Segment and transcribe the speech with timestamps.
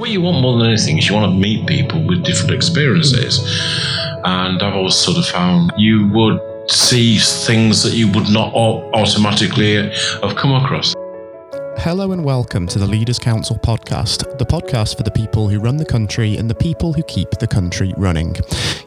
[0.00, 3.38] What you want more than anything is you want to meet people with different experiences.
[4.24, 9.76] And I've always sort of found you would see things that you would not automatically
[9.76, 10.94] uh, have come across.
[11.82, 15.78] Hello and welcome to the Leaders Council podcast, the podcast for the people who run
[15.78, 18.36] the country and the people who keep the country running.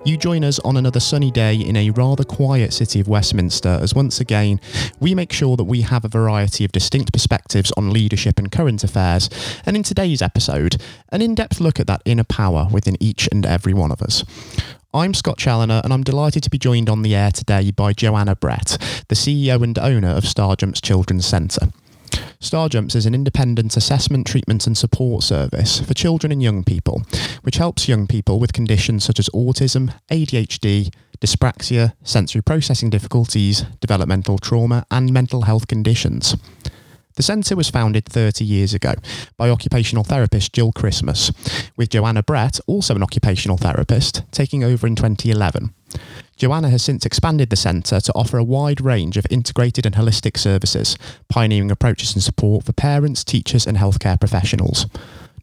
[0.06, 3.96] You join us on another sunny day in a rather quiet city of Westminster as
[3.96, 4.62] once again
[5.00, 8.84] we make sure that we have a variety of distinct perspectives on leadership and current
[8.84, 9.28] affairs.
[9.66, 10.80] And in today's episode,
[11.10, 14.24] an in depth look at that inner power within each and every one of us.
[14.94, 18.36] I'm Scott Challinor, and I'm delighted to be joined on the air today by Joanna
[18.36, 21.70] Brett, the CEO and owner of Starjumpz Children's Centre.
[22.40, 27.04] Starjumpz is an independent assessment, treatment, and support service for children and young people,
[27.42, 34.38] which helps young people with conditions such as autism, ADHD, dyspraxia, sensory processing difficulties, developmental
[34.38, 36.36] trauma, and mental health conditions.
[37.16, 38.96] The centre was founded 30 years ago
[39.38, 41.32] by occupational therapist Jill Christmas,
[41.78, 45.74] with Joanna Brett, also an occupational therapist, taking over in 2011.
[46.36, 50.38] Joanna has since expanded the centre to offer a wide range of integrated and holistic
[50.38, 50.98] services,
[51.30, 54.88] pioneering approaches and support for parents, teachers, and healthcare professionals.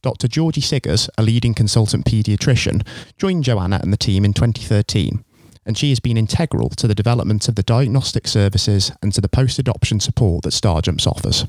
[0.02, 0.28] Dr.
[0.28, 2.86] Georgie Siggers, a leading consultant paediatrician,
[3.18, 5.24] joined Joanna and the team in 2013
[5.66, 9.28] and she has been integral to the development of the diagnostic services and to the
[9.28, 11.44] post adoption support that Starjumpz offers.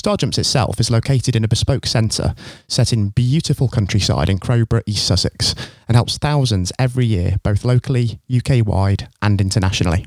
[0.00, 2.34] Starjumpz itself is located in a bespoke centre
[2.66, 5.54] set in beautiful countryside in Crowborough, East Sussex,
[5.86, 10.06] and helps thousands every year, both locally, UK wide, and internationally.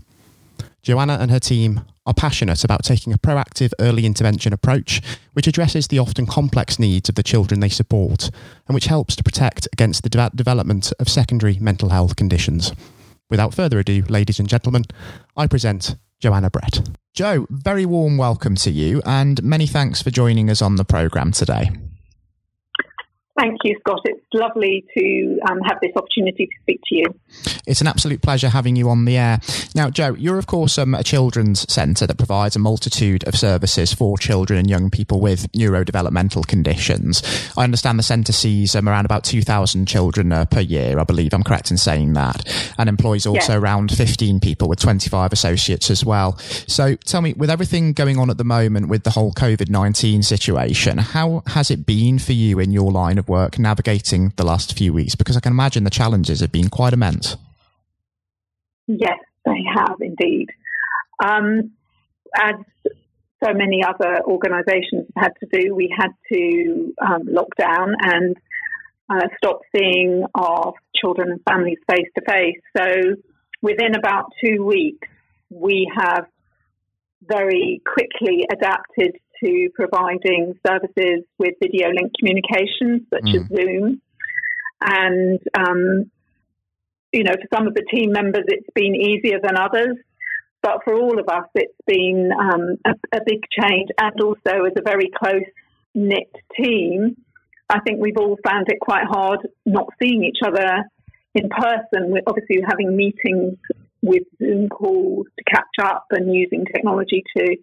[0.82, 5.00] Joanna and her team are passionate about taking a proactive early intervention approach
[5.34, 8.32] which addresses the often complex needs of the children they support
[8.68, 12.74] and which helps to protect against the de- development of secondary mental health conditions.
[13.30, 14.86] Without further ado, ladies and gentlemen,
[15.38, 16.88] I present Joanna Brett.
[17.14, 21.34] Jo, very warm welcome to you and many thanks for joining us on the programme
[21.34, 21.70] today.
[23.36, 24.02] Thank you, Scott.
[24.06, 27.06] It's lovely to um, have this opportunity to speak to you.
[27.66, 29.40] It's an absolute pleasure having you on the air.
[29.74, 33.92] Now, Jo, you're, of course, um, a children's centre that provides a multitude of services
[33.92, 37.24] for children and young people with neurodevelopmental conditions.
[37.58, 41.34] I understand the centre sees um, around about 2,000 children uh, per year, I believe.
[41.34, 42.48] I'm correct in saying that.
[42.78, 43.62] And employs also yes.
[43.62, 46.38] around 15 people with 25 associates as well.
[46.38, 50.22] So tell me, with everything going on at the moment with the whole COVID 19
[50.22, 54.44] situation, how has it been for you in your line of of work navigating the
[54.44, 55.16] last few weeks?
[55.16, 57.36] Because I can imagine the challenges have been quite immense.
[58.88, 60.50] Yes, they have indeed.
[61.24, 61.72] Um,
[62.36, 62.56] as
[63.44, 68.38] so many other organisations had to do, we had to um, lock down and
[69.10, 72.62] uh, stop seeing our children and families face to face.
[72.78, 73.16] So
[73.62, 75.08] within about two weeks,
[75.50, 76.26] we have
[77.22, 83.42] very quickly adapted to providing services with video link communications, such mm.
[83.42, 84.02] as Zoom.
[84.82, 86.12] And, um,
[87.12, 89.98] you know, for some of the team members, it's been easier than others.
[90.62, 93.90] But for all of us, it's been um, a, a big change.
[94.00, 95.44] And also, as a very close
[95.94, 97.18] knit team,
[97.70, 100.90] I think we've all found it quite hard not seeing each other
[101.36, 102.12] in person.
[102.12, 103.58] We're obviously having meetings
[104.02, 107.56] with Zoom calls to catch up and using technology to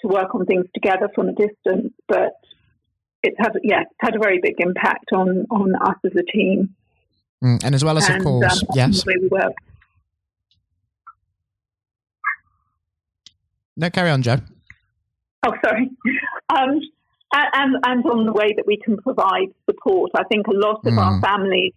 [0.00, 1.92] to work on things together from a distance.
[2.08, 2.32] But
[3.22, 6.74] it's had yeah, it's had a very big impact on on us as a team.
[7.44, 9.04] Mm, and as well as, and, of course, um, yes.
[9.04, 9.52] The way we work.
[13.76, 14.36] No, carry on, Jo.
[15.46, 15.90] Oh, sorry.
[16.48, 16.80] Um,
[17.32, 20.12] and, and on the way that we can provide support.
[20.16, 20.98] I think a lot of mm.
[20.98, 21.74] our families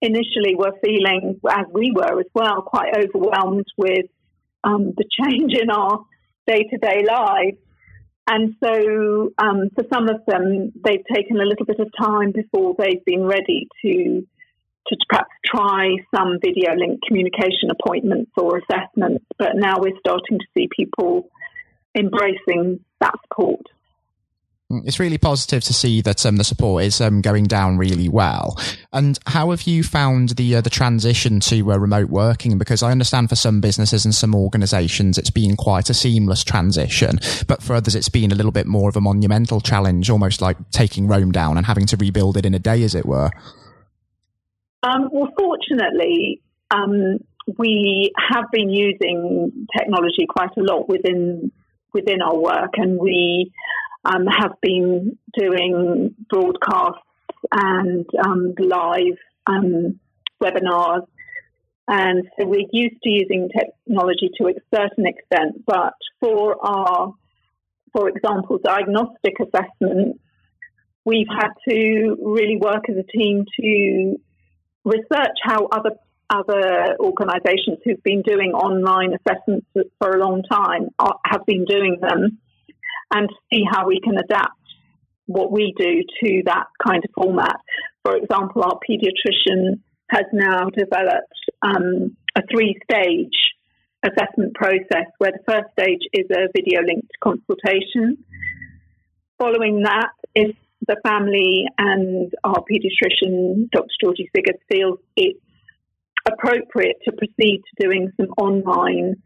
[0.00, 4.06] initially were feeling, as we were as well, quite overwhelmed with
[4.64, 6.04] um, the change in our
[6.48, 7.58] day to day lives.
[8.30, 12.74] And so, um, for some of them, they've taken a little bit of time before
[12.78, 14.26] they've been ready to
[14.88, 19.24] to perhaps try some video link communication appointments or assessments.
[19.38, 21.28] But now we're starting to see people
[21.94, 23.62] embracing that support.
[24.70, 28.08] Mm, it's really positive to see that um, the support is um, going down really
[28.08, 28.56] well.
[28.92, 32.58] And how have you found the uh, the transition to uh, remote working?
[32.58, 37.18] Because I understand for some businesses and some organisations it's been quite a seamless transition,
[37.46, 40.56] but for others it's been a little bit more of a monumental challenge, almost like
[40.70, 43.30] taking Rome down and having to rebuild it in a day, as it were.
[44.82, 47.18] Um, well, fortunately, um,
[47.56, 51.52] we have been using technology quite a lot within
[51.94, 53.50] within our work, and we
[54.04, 57.02] um, have been doing broadcasts
[57.52, 59.98] and um, live um,
[60.42, 61.06] webinars.
[61.86, 67.14] And so we're used to using technology to a certain extent, but for our,
[67.92, 70.18] for example, diagnostic assessments,
[71.04, 74.20] we've had to really work as a team to
[74.84, 75.92] research how other
[76.30, 79.66] other organisations who've been doing online assessments
[79.98, 82.38] for a long time are, have been doing them,
[83.12, 84.52] and see how we can adapt
[85.26, 87.56] what we do to that kind of format.
[88.04, 93.36] For example, our paediatrician has now developed um, a three-stage
[94.02, 98.24] assessment process where the first stage is a video linked consultation.
[99.38, 100.56] Following that, if
[100.86, 103.88] the family and our paediatrician, Dr.
[104.02, 105.40] Georgie Siggers, feels it's
[106.26, 109.22] appropriate to proceed to doing some online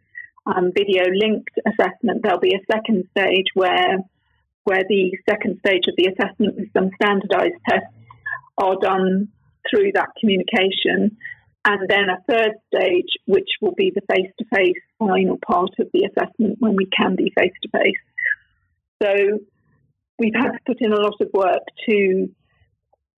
[0.47, 3.99] um, video linked assessment, there'll be a second stage where
[4.65, 7.97] where the second stage of the assessment with some standardized tests
[8.59, 9.27] are done
[9.69, 11.17] through that communication
[11.65, 15.89] and then a third stage, which will be the face to face final part of
[15.93, 17.95] the assessment when we can be face to face.
[19.03, 19.39] So
[20.19, 22.29] we've had to put in a lot of work to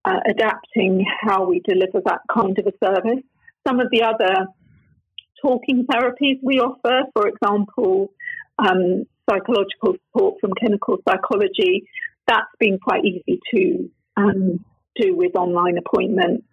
[0.05, 3.23] uh, adapting how we deliver that kind of a service.
[3.67, 4.47] Some of the other
[5.41, 8.11] talking therapies we offer, for example,
[8.59, 11.87] um, psychological support from clinical psychology,
[12.27, 14.63] that's been quite easy to um,
[14.95, 16.45] do with online appointments.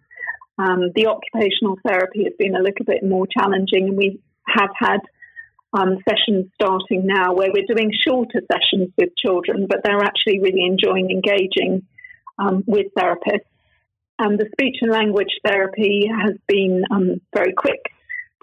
[0.59, 5.01] Um, the occupational therapy has been a little bit more challenging, and we have had
[5.73, 10.67] um, sessions starting now where we're doing shorter sessions with children, but they're actually really
[10.67, 11.87] enjoying engaging
[12.39, 13.49] um, with therapists.
[14.19, 17.81] And the speech and language therapy has been um, very quick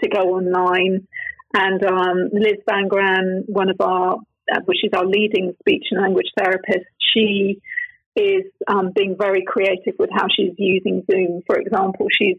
[0.04, 1.08] to go online.
[1.54, 4.18] And um, Liz Van Gran, one of our,
[4.54, 7.60] uh, which is our leading speech and language therapist, she
[8.16, 11.42] is um, being very creative with how she's using Zoom.
[11.48, 12.38] For example, she's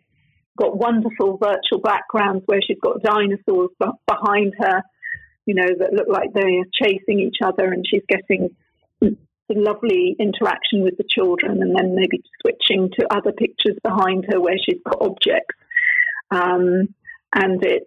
[0.59, 3.71] got wonderful virtual backgrounds where she's got dinosaurs
[4.06, 4.83] behind her,
[5.47, 8.51] you know, that look like they're chasing each other, and she's getting
[9.49, 14.56] lovely interaction with the children, and then maybe switching to other pictures behind her where
[14.65, 15.56] she's got objects.
[16.31, 16.95] Um,
[17.35, 17.87] and it's,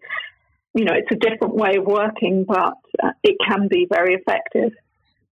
[0.74, 2.74] you know, it's a different way of working, but
[3.04, 4.72] uh, it can be very effective.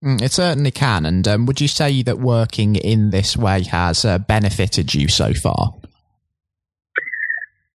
[0.04, 1.06] Mm, it certainly can.
[1.06, 5.32] And um, would you say that working in this way has uh, benefited you so
[5.34, 5.74] far?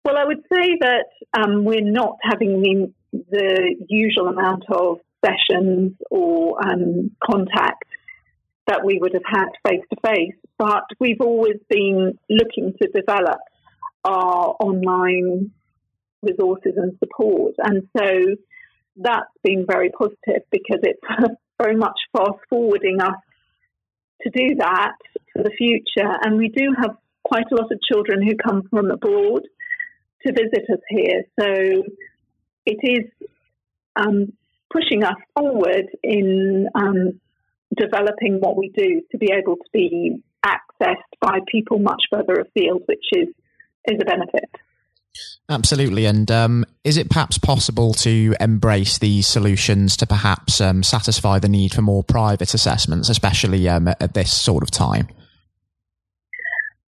[0.04, 1.06] Well, I would say that
[1.36, 2.92] um, we're not having the,
[3.30, 7.84] the, usual amount of sessions or um, contact
[8.66, 13.38] that we would have had face to face, but we've always been looking to develop
[14.04, 15.50] our online
[16.26, 17.54] resources and support.
[17.58, 18.36] And so
[18.96, 21.00] that's been very positive because it's
[21.62, 23.16] very much fast forwarding us
[24.22, 24.96] to do that
[25.32, 26.10] for the future.
[26.22, 29.42] And we do have quite a lot of children who come from abroad
[30.26, 31.22] to visit us here.
[31.38, 31.82] So
[32.64, 33.28] it is
[33.96, 34.32] um,
[34.72, 37.20] pushing us forward in um,
[37.76, 42.82] developing what we do to be able to be accessed by people much further afield,
[42.86, 43.28] which is,
[43.86, 44.50] is a benefit.
[45.48, 46.06] Absolutely.
[46.06, 51.48] And um, is it perhaps possible to embrace these solutions to perhaps um, satisfy the
[51.48, 55.08] need for more private assessments, especially um, at, this sort of time?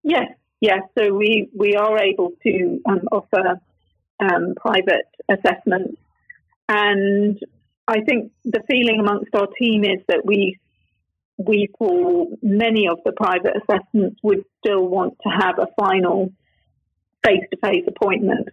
[0.03, 0.27] Yes,
[0.61, 0.81] yes.
[0.99, 3.61] So we, we are able to um, offer
[4.19, 5.97] um, private assessments.
[6.69, 7.39] And
[7.87, 10.59] I think the feeling amongst our team is that we
[11.39, 16.33] we, for many of the private assessments, would still want to have a final
[17.25, 18.49] face to face appointment.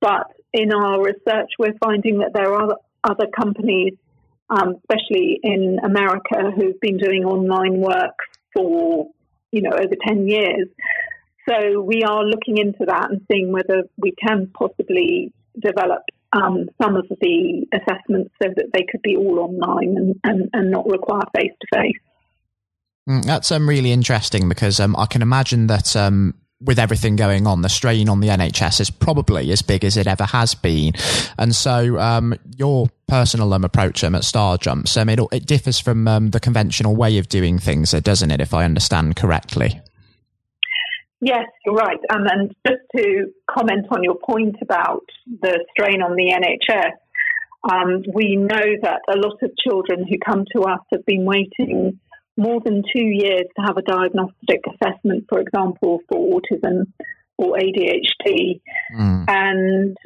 [0.00, 3.94] But in our research, we're finding that there are other companies,
[4.50, 8.16] um, especially in America, who've been doing online work
[8.54, 9.08] for
[9.50, 10.68] you know over ten years.
[11.48, 16.96] So we are looking into that and seeing whether we can possibly develop um, some
[16.96, 21.22] of the assessments so that they could be all online and, and, and not require
[21.36, 23.24] face to face.
[23.26, 26.34] That's um, really interesting because um, I can imagine that um,
[26.64, 30.06] with everything going on, the strain on the NHS is probably as big as it
[30.06, 30.92] ever has been.
[31.38, 36.06] And so, um, your personal um, approach um, at Starjumpz, um, it, it differs from
[36.08, 39.80] um, the conventional way of doing things, uh, doesn't it, if I understand correctly?
[41.20, 41.98] Yes, you're right.
[42.10, 45.04] Um, and just to comment on your point about
[45.40, 46.92] the strain on the NHS,
[47.70, 52.00] um, we know that a lot of children who come to us have been waiting
[52.36, 56.86] more than two years to have a diagnostic assessment, for example, for autism
[57.36, 58.60] or ADHD.
[58.96, 59.24] Mm.
[59.28, 59.96] And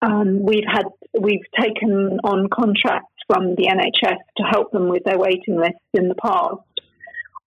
[0.00, 0.86] um, we've had
[1.18, 6.08] we've taken on contracts from the NHS to help them with their waiting lists in
[6.08, 6.60] the past.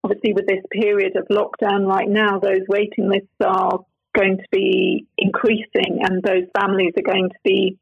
[0.04, 3.80] Obviously, with this period of lockdown right now, those waiting lists are
[4.16, 7.78] going to be increasing, and those families are going to be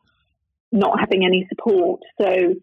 [0.72, 2.02] not having any support.
[2.20, 2.56] So,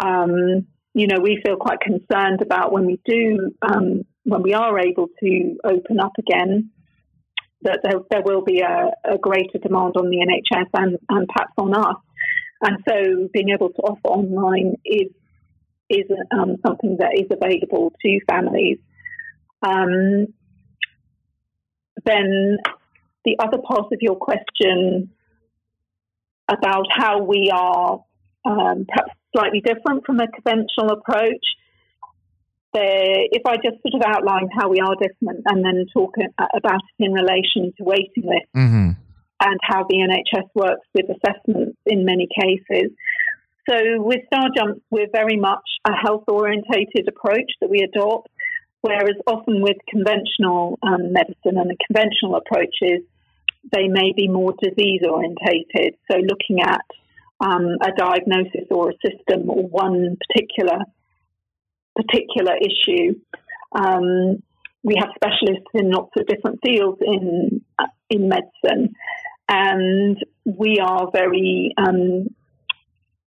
[0.00, 0.66] um,
[0.98, 5.08] you know, we feel quite concerned about when we do um, when we are able
[5.20, 6.70] to open up again,
[7.62, 11.52] that there, there will be a, a, greater demand on the NHS and, and perhaps
[11.56, 11.96] on us.
[12.60, 15.08] And so being able to offer online is
[15.88, 18.78] is um, something that is available to families.
[19.62, 20.26] Um,
[22.04, 22.58] then
[23.24, 25.10] the other part of your question
[26.50, 28.04] about how we are
[28.44, 31.44] um, perhaps slightly different from a conventional approach
[32.72, 36.14] the, if I just sort of outline how we are different and then talk
[36.54, 38.90] about it in relation to waiting lists mm-hmm.
[39.40, 42.92] and how the NHS works with assessments in many cases.
[43.68, 48.28] So with Star Jump, we're very much a health orientated approach that we adopt,
[48.80, 53.04] whereas often with conventional um, medicine and the conventional approaches,
[53.72, 55.96] they may be more disease orientated.
[56.10, 56.84] So looking at
[57.40, 60.78] um, a diagnosis or a system or one particular
[61.96, 63.18] particular issue.
[63.72, 64.42] Um,
[64.82, 67.64] we have specialists in lots of different fields in
[68.10, 68.94] in medicine,
[69.48, 72.28] and we are very um,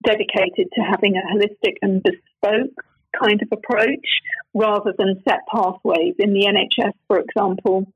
[0.06, 2.76] dedicated to having a holistic and bespoke
[3.20, 4.08] kind of approach
[4.54, 6.14] rather than set pathways.
[6.20, 7.92] In the NHS, for example,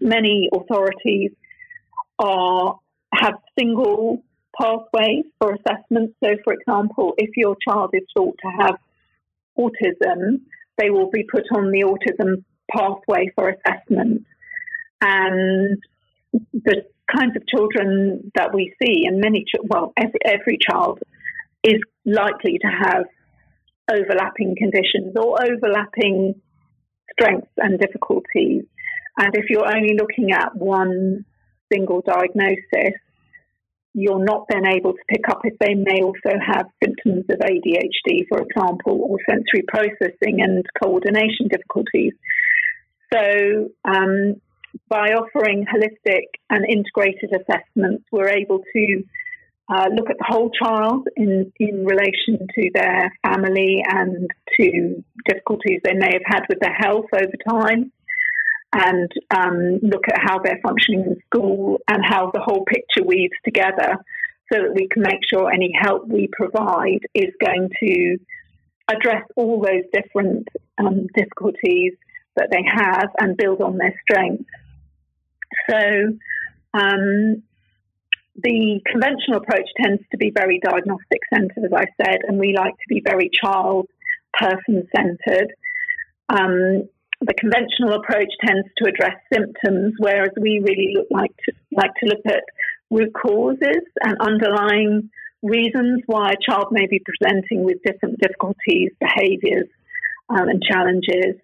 [0.00, 1.30] many authorities
[2.18, 2.78] are
[3.12, 4.22] have single
[4.60, 6.14] pathways for assessment.
[6.22, 8.76] So, for example, if your child is thought to have
[9.58, 10.40] autism,
[10.76, 14.24] they will be put on the autism pathway for assessment.
[15.00, 15.78] And
[16.52, 16.82] the
[17.14, 21.00] kinds of children that we see, and many, well, every, every child
[21.64, 23.04] is likely to have
[23.90, 26.34] overlapping conditions or overlapping
[27.12, 28.64] strengths and difficulties.
[29.16, 31.24] And if you're only looking at one
[31.72, 32.94] single diagnosis,
[33.94, 38.28] you're not then able to pick up if they may also have symptoms of ADHD,
[38.28, 42.12] for example, or sensory processing and coordination difficulties.
[43.12, 44.40] So, um,
[44.88, 49.02] by offering holistic and integrated assessments, we're able to
[49.70, 55.80] uh, look at the whole child in, in relation to their family and to difficulties
[55.84, 57.92] they may have had with their health over time
[58.72, 63.34] and um, look at how they're functioning in school and how the whole picture weaves
[63.44, 63.96] together
[64.52, 68.18] so that we can make sure any help we provide is going to
[68.90, 70.48] address all those different
[70.78, 71.92] um, difficulties
[72.36, 74.44] that they have and build on their strengths.
[75.68, 75.78] So,
[76.74, 77.42] um,
[78.40, 82.74] the conventional approach tends to be very diagnostic centered, as I said, and we like
[82.74, 83.88] to be very child
[84.32, 85.52] person centered.
[86.28, 86.88] Um,
[87.20, 92.06] the conventional approach tends to address symptoms, whereas we really look like to, like to
[92.06, 92.44] look at
[92.90, 95.10] root causes and underlying
[95.42, 99.68] reasons why a child may be presenting with different difficulties, behaviours,
[100.28, 101.36] um, and challenges.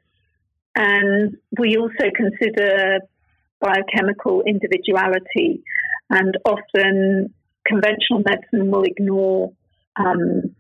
[0.76, 2.99] And we also consider
[3.61, 5.62] biochemical individuality,
[6.11, 7.33] and often
[7.66, 9.52] conventional medicine will ignore
[9.97, 10.54] um,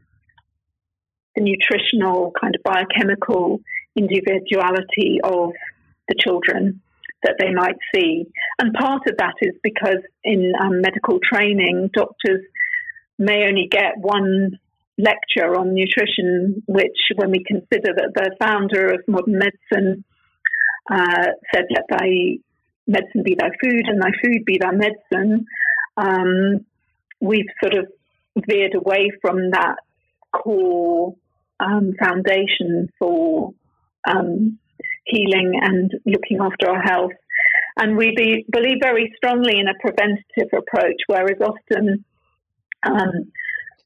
[1.34, 3.60] the nutritional kind of biochemical
[3.96, 5.52] individuality of
[6.08, 6.80] the children
[7.22, 8.26] that they might see.
[8.58, 12.42] And part of that is because in um, medical training, doctors
[13.18, 14.58] may only get one
[14.98, 20.04] lecture on nutrition, which, when we consider that the founder of modern medicine
[20.90, 22.38] uh, said, Let thy
[22.86, 25.46] medicine be thy food and thy food be thy medicine,
[25.96, 26.66] um,
[27.20, 27.86] we've sort of
[28.48, 29.76] veered away from that
[30.32, 31.14] core
[31.60, 33.54] um, foundation for
[34.06, 34.58] um,
[35.06, 37.12] healing and looking after our health.
[37.76, 42.04] And we be, believe very strongly in a preventative approach, whereas often
[42.86, 43.32] um,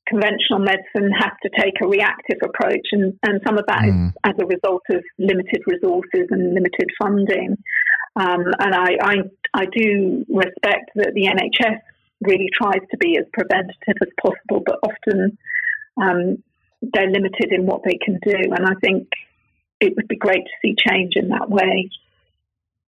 [0.06, 4.08] conventional medicine has to take a reactive approach, and, and some of that mm.
[4.08, 7.56] is as a result of limited resources and limited funding.
[8.16, 9.14] Um, and I, I,
[9.54, 11.80] I do respect that the NHS
[12.22, 15.38] really tries to be as preventative as possible, but often
[16.00, 16.42] um,
[16.82, 18.34] they're limited in what they can do.
[18.34, 19.08] And I think
[19.80, 21.90] it would be great to see change in that way.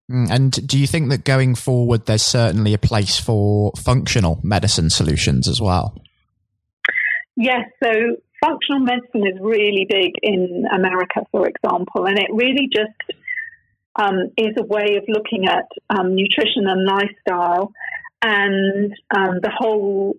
[0.10, 4.90] Mm, and do you think that going forward, there's certainly a place for functional medicine
[4.90, 5.96] solutions as well?
[7.36, 7.70] Yes.
[7.84, 7.92] So
[8.44, 13.20] functional medicine is really big in America, for example, and it really just
[13.96, 17.72] um, is a way of looking at um, nutrition and lifestyle
[18.22, 20.16] and um, the whole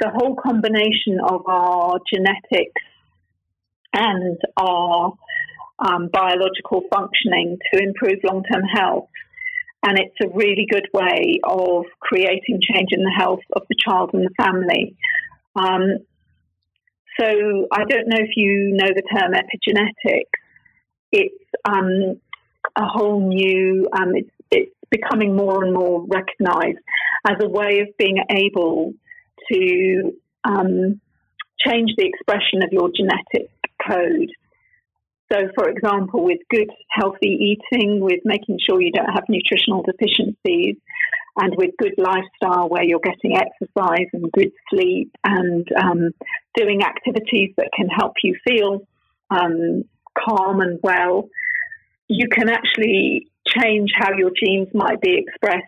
[0.00, 2.82] the whole combination of our genetics
[3.92, 5.14] and our
[5.78, 9.08] um, biological functioning to improve long term health.
[9.86, 14.10] And it's a really good way of creating change in the health of the child
[14.14, 14.96] and the family.
[15.56, 15.98] Um,
[17.20, 20.30] so I don't know if you know the term epigenetics.
[21.12, 22.18] It's um,
[22.76, 26.78] a whole new, um, it's, it's becoming more and more recognized
[27.28, 28.94] as a way of being able
[29.52, 30.12] to
[30.44, 31.00] um,
[31.58, 33.50] change the expression of your genetic
[33.86, 34.30] code.
[35.32, 40.76] So, for example, with good, healthy eating, with making sure you don't have nutritional deficiencies,
[41.36, 46.10] and with good lifestyle where you're getting exercise and good sleep and um,
[46.56, 48.86] doing activities that can help you feel
[49.30, 49.84] um,
[50.16, 51.28] calm and well,
[52.08, 55.64] you can actually change how your genes might be expressed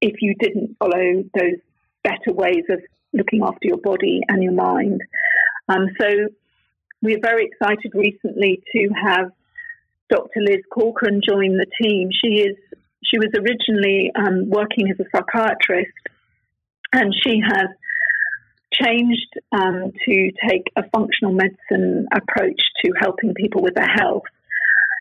[0.00, 1.58] if you didn't follow those
[2.02, 2.80] better ways of
[3.12, 5.00] looking after your body and your mind.
[5.68, 6.08] Um, so
[7.02, 9.30] we're very excited recently to have
[10.10, 10.40] Dr.
[10.40, 12.10] Liz Corcoran join the team.
[12.12, 12.56] She is
[13.04, 15.92] she was originally um, working as a psychiatrist,
[16.92, 17.68] and she has
[18.72, 24.24] changed um, to take a functional medicine approach to helping people with their health.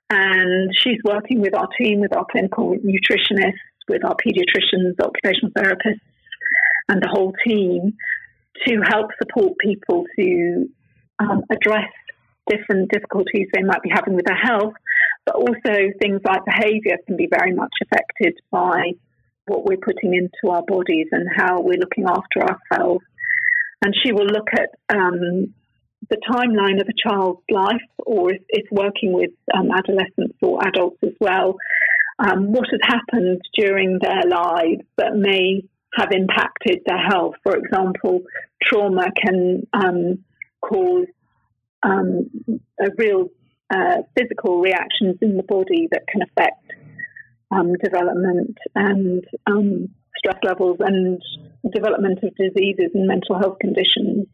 [0.10, 6.00] And she's working with our team, with our clinical nutritionists, with our pediatricians, occupational therapists,
[6.88, 7.98] and the whole team
[8.66, 10.70] to help support people to
[11.20, 11.90] um, address
[12.50, 14.74] different difficulties they might be having with their health,
[15.26, 18.92] but also things like behaviour can be very much affected by
[19.48, 23.04] what we're putting into our bodies and how we're looking after ourselves.
[23.84, 25.54] And she will look at um,
[26.10, 30.98] the timeline of a child's life, or if it's working with um, adolescents or adults
[31.04, 31.56] as well,
[32.20, 35.64] um, what has happened during their lives that may
[35.96, 37.36] have impacted their health.
[37.44, 38.22] For example,
[38.64, 40.24] trauma can um,
[40.62, 41.08] cause
[41.84, 42.30] um,
[42.80, 43.30] a real
[43.74, 46.72] uh, physical reactions in the body that can affect
[47.52, 51.22] um, development and um, stress levels and
[51.74, 54.28] development of diseases and mental health conditions.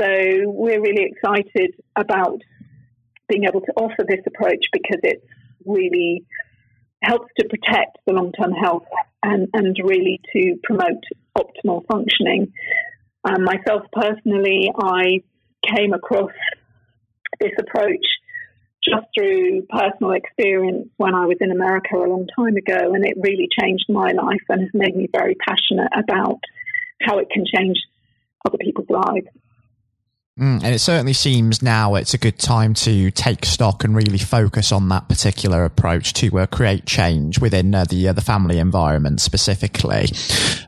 [0.00, 0.06] So
[0.44, 2.42] we're really excited about
[3.28, 5.24] being able to offer this approach because it
[5.64, 6.24] really
[7.02, 8.86] helps to protect the long term health
[9.22, 11.02] and, and really to promote
[11.36, 12.52] optimal functioning.
[13.24, 15.22] Um, myself personally, I
[15.74, 16.30] came across
[17.40, 18.04] this approach
[18.82, 23.16] just through personal experience when I was in America a long time ago, and it
[23.20, 26.38] really changed my life and has made me very passionate about
[27.02, 27.76] how it can change
[28.46, 29.26] other people's lives.
[30.38, 34.18] Mm, and it certainly seems now it's a good time to take stock and really
[34.18, 38.58] focus on that particular approach to uh, create change within uh, the uh, the family
[38.58, 40.10] environment specifically.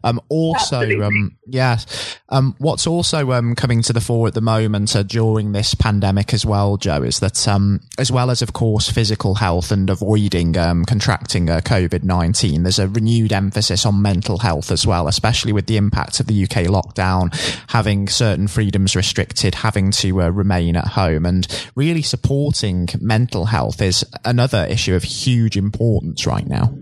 [0.02, 4.96] Um, also, um, yes, um, what's also um, coming to the fore at the moment
[4.96, 8.90] uh, during this pandemic as well, Jo, is that um, as well as of course
[8.90, 14.38] physical health and avoiding um, contracting uh, COVID nineteen, there's a renewed emphasis on mental
[14.38, 17.28] health as well, especially with the impact of the UK lockdown,
[17.68, 23.80] having certain freedoms restricted having to uh, remain at home and really supporting mental health
[23.82, 26.74] is another issue of huge importance right now.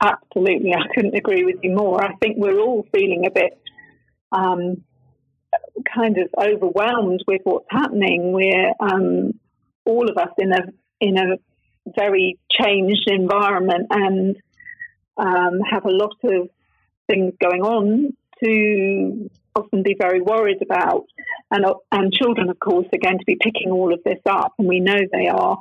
[0.00, 2.02] Absolutely, I couldn't agree with you more.
[2.04, 3.58] I think we're all feeling a bit
[4.32, 4.82] um,
[5.94, 8.32] kind of overwhelmed with what's happening.
[8.32, 9.32] We're um,
[9.84, 10.60] all of us in a
[11.00, 11.36] in a
[11.96, 14.36] very changed environment and
[15.16, 16.48] um, have a lot of
[17.08, 21.06] things going on to often be very worried about.
[21.50, 24.68] And, and children, of course, are going to be picking all of this up, and
[24.68, 25.58] we know they are.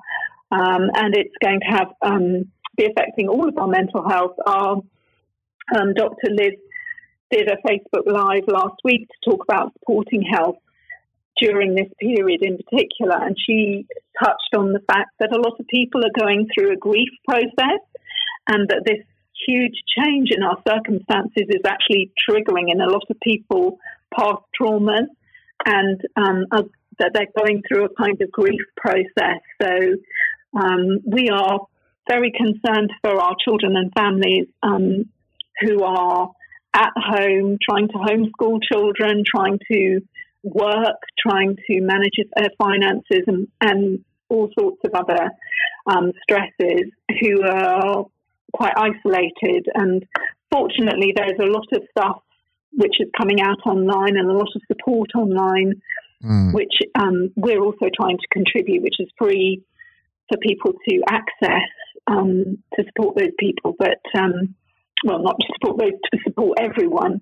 [0.52, 4.36] Um, and it's going to have um, be affecting all of our mental health.
[4.46, 4.82] Our
[5.76, 6.30] um, Dr.
[6.30, 6.54] Liz
[7.32, 10.58] did a Facebook Live last week to talk about supporting health
[11.42, 13.88] during this period in particular, and she
[14.24, 17.82] touched on the fact that a lot of people are going through a grief process,
[18.48, 19.04] and that this
[19.48, 23.80] huge change in our circumstances is actually triggering in a lot of people
[24.18, 25.08] past traumas
[25.66, 26.46] and um,
[27.00, 29.42] that they're going through a kind of grief process.
[29.62, 29.70] So
[30.56, 31.60] um, we are
[32.10, 35.06] very concerned for our children and families um,
[35.62, 36.32] who are
[36.74, 40.02] at home trying to homeschool children, trying to
[40.44, 45.30] work, trying to manage their finances and, and all sorts of other
[45.86, 46.90] um, stresses
[47.22, 48.06] who are
[48.54, 49.68] quite isolated.
[49.74, 50.06] And
[50.52, 52.22] fortunately, there's a lot of stuff
[52.76, 55.82] which is coming out online and a lot of support online,
[56.24, 56.54] mm.
[56.54, 59.64] which um, we're also trying to contribute, which is free
[60.30, 61.70] for people to access
[62.08, 63.76] um, to support those people.
[63.78, 64.56] But um,
[65.04, 67.22] well, not to support those, to support everyone.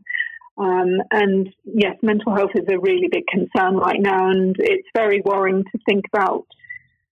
[0.57, 5.21] Um, and yes, mental health is a really big concern right now, and it's very
[5.25, 6.45] worrying to think about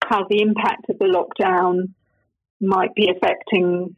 [0.05, 1.93] how the impact of the lockdown
[2.61, 3.95] might be affecting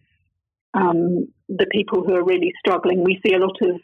[0.73, 3.03] um, the people who are really struggling.
[3.03, 3.79] We see a lot of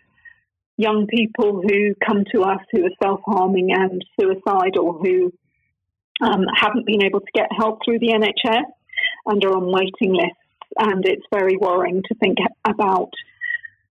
[0.78, 5.34] young people who come to us who are self harming and suicidal who
[6.22, 8.64] um, haven't been able to get help through the NHS.
[9.26, 10.38] and are on waiting lists.
[10.78, 13.12] And it's very worrying to think about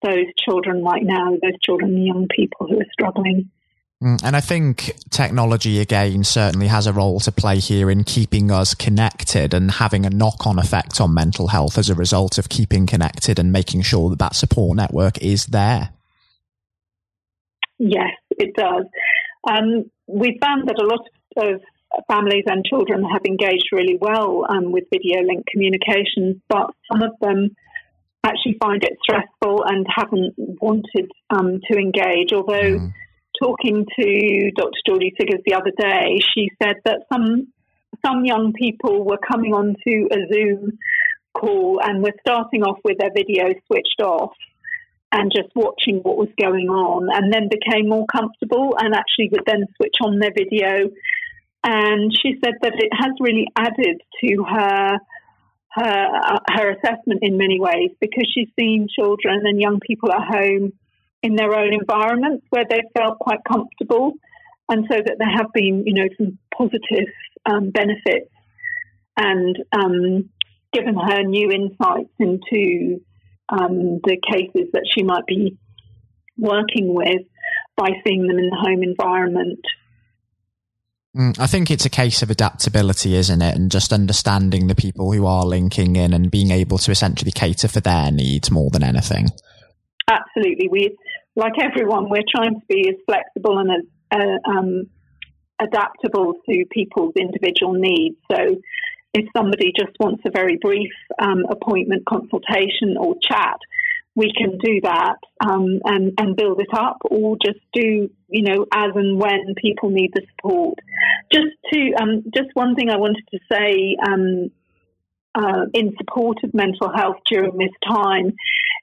[0.02, 3.50] those children right now, those children young people who are struggling.
[4.02, 8.50] Mm, and I think technology, again, certainly has a role to play here in keeping
[8.50, 12.48] us connected and having a knock on effect on mental health as a result of
[12.48, 15.90] keeping connected and making sure that that support network is there.
[17.78, 18.86] Yes, it does.
[19.48, 21.60] Um, we found that a lot of
[22.08, 27.12] families and children have engaged really well um, with video link communication, but some of
[27.20, 27.56] them
[28.24, 32.32] actually find it stressful and haven't wanted um, to engage.
[32.32, 32.92] Although, mm.
[33.40, 34.78] Talking to Dr.
[34.86, 37.48] Georgie Siggers the other day, she said that some
[38.04, 40.78] some young people were coming onto a Zoom
[41.34, 44.32] call and were starting off with their video switched off
[45.12, 49.44] and just watching what was going on, and then became more comfortable and actually would
[49.44, 50.88] then switch on their video.
[51.64, 54.98] And she said that it has really added to her
[55.72, 60.22] her uh, her assessment in many ways because she's seen children and young people at
[60.22, 60.72] home
[61.22, 64.14] in their own environments where they felt quite comfortable,
[64.68, 67.08] and so that there have been you know some positive
[67.46, 68.30] um, benefits
[69.16, 70.30] and um,
[70.72, 73.00] given her new insights into
[73.48, 75.58] um, the cases that she might be
[76.38, 77.22] working with
[77.76, 79.60] by seeing them in the home environment.
[81.16, 83.56] Mm, I think it's a case of adaptability, isn't it?
[83.56, 87.66] And just understanding the people who are linking in and being able to essentially cater
[87.66, 89.26] for their needs more than anything.
[90.08, 90.68] Absolutely.
[90.70, 90.96] We,
[91.40, 94.86] like everyone, we're trying to be as flexible and as uh, um,
[95.58, 98.16] adaptable to people's individual needs.
[98.30, 98.60] So
[99.14, 103.58] if somebody just wants a very brief um, appointment consultation or chat,
[104.14, 108.66] we can do that um, and, and build it up or just do, you know,
[108.72, 110.78] as and when people need the support.
[111.32, 114.50] Just to, um, just one thing I wanted to say um,
[115.34, 118.34] uh, in support of mental health during this time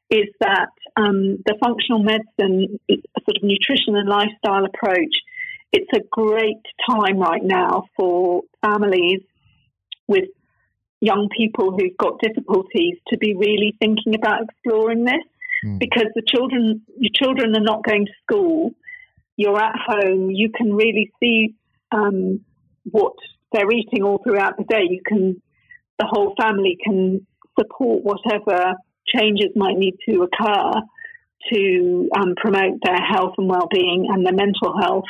[0.10, 5.16] is that um, the functional medicine sort of nutrition and lifestyle approach,
[5.74, 9.22] it's a great time right now for families
[10.08, 10.26] with
[11.02, 15.24] young people who've got difficulties to be really thinking about exploring this.
[15.66, 15.80] Mm.
[15.80, 18.76] because the children your children are not going to school.
[19.38, 20.30] You're at home.
[20.32, 21.56] You can really see
[21.92, 22.42] um,
[22.84, 23.14] what
[23.52, 24.84] they're eating all throughout the day.
[24.90, 25.42] You can
[26.00, 27.26] the whole family can
[27.60, 28.76] support whatever
[29.14, 30.72] changes might need to occur
[31.54, 35.06] to um, promote their health and well-being and their mental health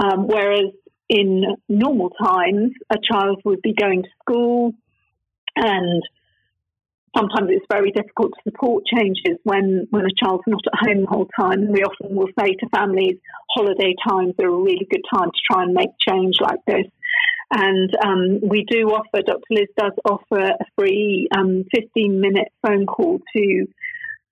[0.00, 0.72] um, whereas
[1.08, 4.72] in normal times, a child would be going to school,
[5.56, 6.02] and
[7.16, 11.08] sometimes it's very difficult to support changes when, when a child's not at home the
[11.08, 11.64] whole time.
[11.64, 13.16] And we often will say to families,
[13.50, 16.86] holiday times are a really good time to try and make change like this.
[17.52, 19.42] And um, we do offer, Dr.
[19.50, 23.66] Liz does offer a free um, 15 minute phone call to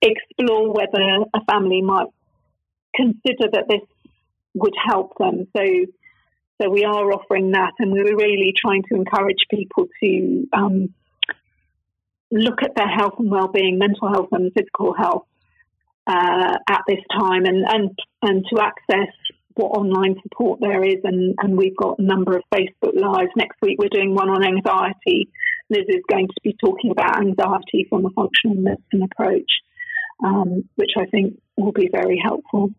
[0.01, 2.07] explore whether a family might
[2.95, 3.81] consider that this
[4.53, 5.47] would help them.
[5.55, 5.63] So
[6.61, 10.93] so we are offering that, and we were really trying to encourage people to um,
[12.31, 15.25] look at their health and well-being, mental health and physical health
[16.05, 19.13] uh, at this time, and and and to access
[19.59, 21.01] what online support there is.
[21.03, 23.29] And, and we've got a number of Facebook lives.
[23.35, 25.29] Next week we're doing one on anxiety.
[25.69, 29.51] Liz is going to be talking about anxiety from a functional medicine approach,
[30.23, 32.69] um, which I think will be very helpful.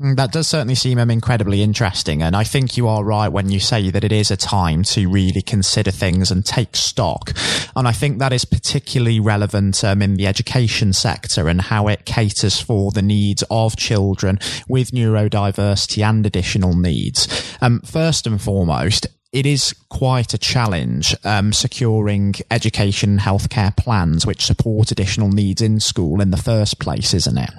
[0.00, 2.22] Mm, that does certainly seem um, incredibly interesting.
[2.22, 5.08] And I think you are right when you say that it is a time to
[5.08, 7.32] really consider things and take stock.
[7.74, 12.04] And I think that is particularly relevant um, in the education sector and how it
[12.04, 17.56] caters for the needs of children with neurodiversity and additional needs.
[17.60, 24.24] Um, first and foremost, it is quite a challenge um, securing education and healthcare plans
[24.24, 27.50] which support additional needs in school in the first place, isn't it?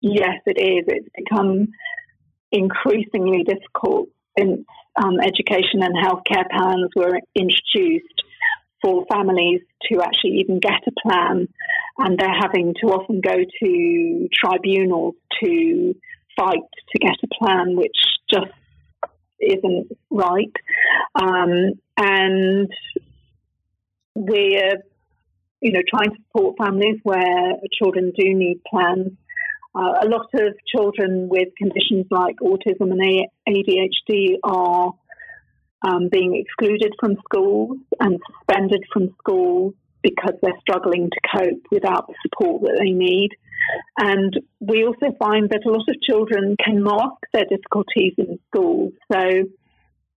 [0.00, 0.84] Yes, it is.
[0.86, 1.68] It's become
[2.52, 4.08] increasingly difficult
[4.38, 4.64] since
[5.02, 8.22] um, education and healthcare plans were introduced
[8.80, 11.48] for families to actually even get a plan,
[11.98, 15.94] and they're having to often go to tribunals to
[16.36, 17.96] fight to get a plan, which
[18.32, 18.52] just
[19.40, 20.52] isn't right.
[21.20, 22.70] Um, and
[24.14, 24.74] we're,
[25.60, 29.12] you know, trying to support families where children do need plans
[29.74, 34.92] uh, a lot of children with conditions like autism and ADHD are
[35.86, 42.06] um, being excluded from schools and suspended from schools because they're struggling to cope without
[42.06, 43.30] the support that they need.
[43.98, 48.92] And we also find that a lot of children can mask their difficulties in schools.
[49.12, 49.20] So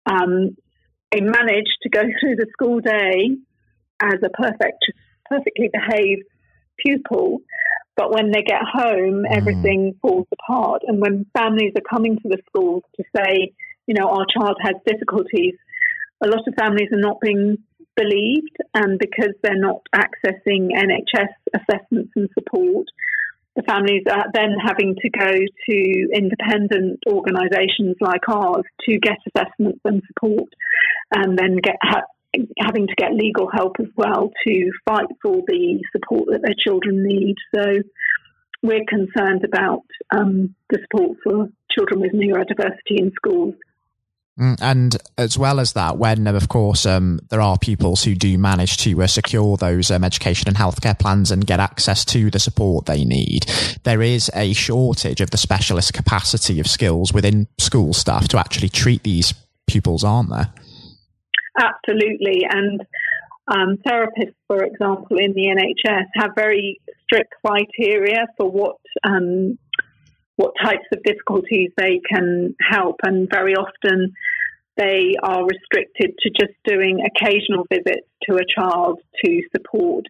[0.07, 0.57] um,
[1.13, 3.37] they manage to go through the school day
[4.01, 4.85] as a perfect,
[5.29, 6.25] perfectly behaved
[6.85, 7.41] pupil.
[7.99, 9.37] But when they get home, mm.
[9.37, 10.83] everything falls apart.
[10.87, 13.53] And when families are coming to the schools to say,
[13.87, 15.55] you know, our child has difficulties,
[16.25, 17.59] a lot of families are not being
[17.97, 22.87] believed, and because they're not accessing NHS assessments and support,
[23.57, 29.81] the families are then having to go to independent organisations like ours to get assessments
[29.85, 30.49] and support,
[31.13, 31.77] and then get
[32.59, 37.05] having to get legal help as well to fight for the support that their children
[37.05, 37.37] need.
[37.55, 37.83] So
[38.63, 43.55] we're concerned about um, the support for children with neurodiversity in schools.
[44.39, 48.39] Mm, and as well as that, when of course um, there are pupils who do
[48.39, 52.39] manage to uh, secure those um, education and healthcare plans and get access to the
[52.39, 53.47] support they need,
[53.83, 58.69] there is a shortage of the specialist capacity of skills within school staff to actually
[58.69, 59.35] treat these
[59.67, 60.53] pupils, aren't there?
[61.61, 62.81] Absolutely, and
[63.49, 69.59] um, therapists, for example, in the NHS have very strict criteria for what um,
[70.37, 74.13] what types of difficulties they can help, and very often
[74.77, 80.05] they are restricted to just doing occasional visits to a child to support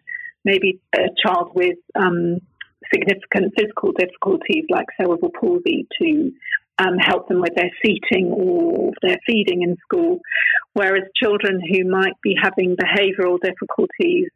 [0.45, 2.37] maybe a child with um,
[2.93, 6.31] significant physical difficulties like cerebral palsy to
[6.79, 10.19] um, help them with their seating or their feeding in school,
[10.73, 14.29] whereas children who might be having behavioural difficulties,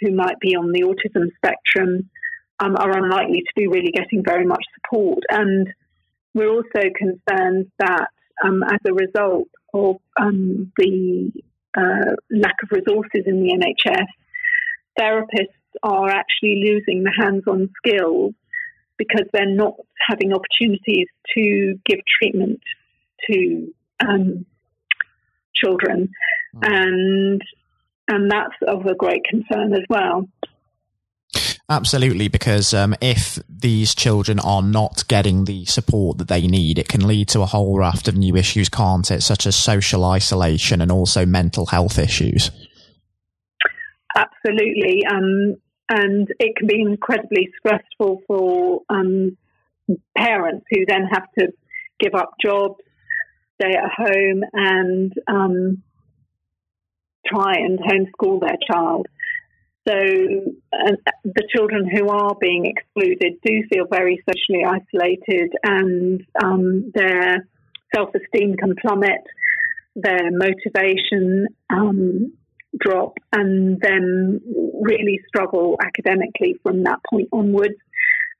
[0.00, 2.10] who might be on the autism spectrum,
[2.60, 5.20] um, are unlikely to be really getting very much support.
[5.30, 5.68] And
[6.34, 8.08] we're also concerned that
[8.44, 11.30] um, as a result of um, the
[11.76, 14.06] uh, lack of resources in the NHS,
[14.98, 18.34] therapists are actually losing the hands on skills
[18.98, 19.74] because they're not
[20.08, 22.60] having opportunities to give treatment
[23.30, 23.72] to
[24.06, 24.44] um,
[25.54, 26.10] children.
[26.56, 26.66] Mm.
[26.66, 27.42] And
[28.10, 30.28] and that's of a great concern as well.
[31.70, 36.88] Absolutely, because um, if these children are not getting the support that they need, it
[36.88, 39.22] can lead to a whole raft of new issues, can't it?
[39.22, 42.50] Such as social isolation and also mental health issues.
[44.16, 45.56] Absolutely, um,
[45.88, 49.36] and it can be incredibly stressful for um,
[50.16, 51.48] parents who then have to
[51.98, 52.80] give up jobs,
[53.60, 55.82] stay at home, and um,
[57.26, 59.06] try and homeschool their child.
[59.88, 60.92] So uh,
[61.24, 67.48] the children who are being excluded do feel very socially isolated and um, their
[67.94, 69.22] self esteem can plummet,
[69.96, 72.32] their motivation um,
[72.78, 74.40] drop, and then
[74.80, 77.78] really struggle academically from that point onwards,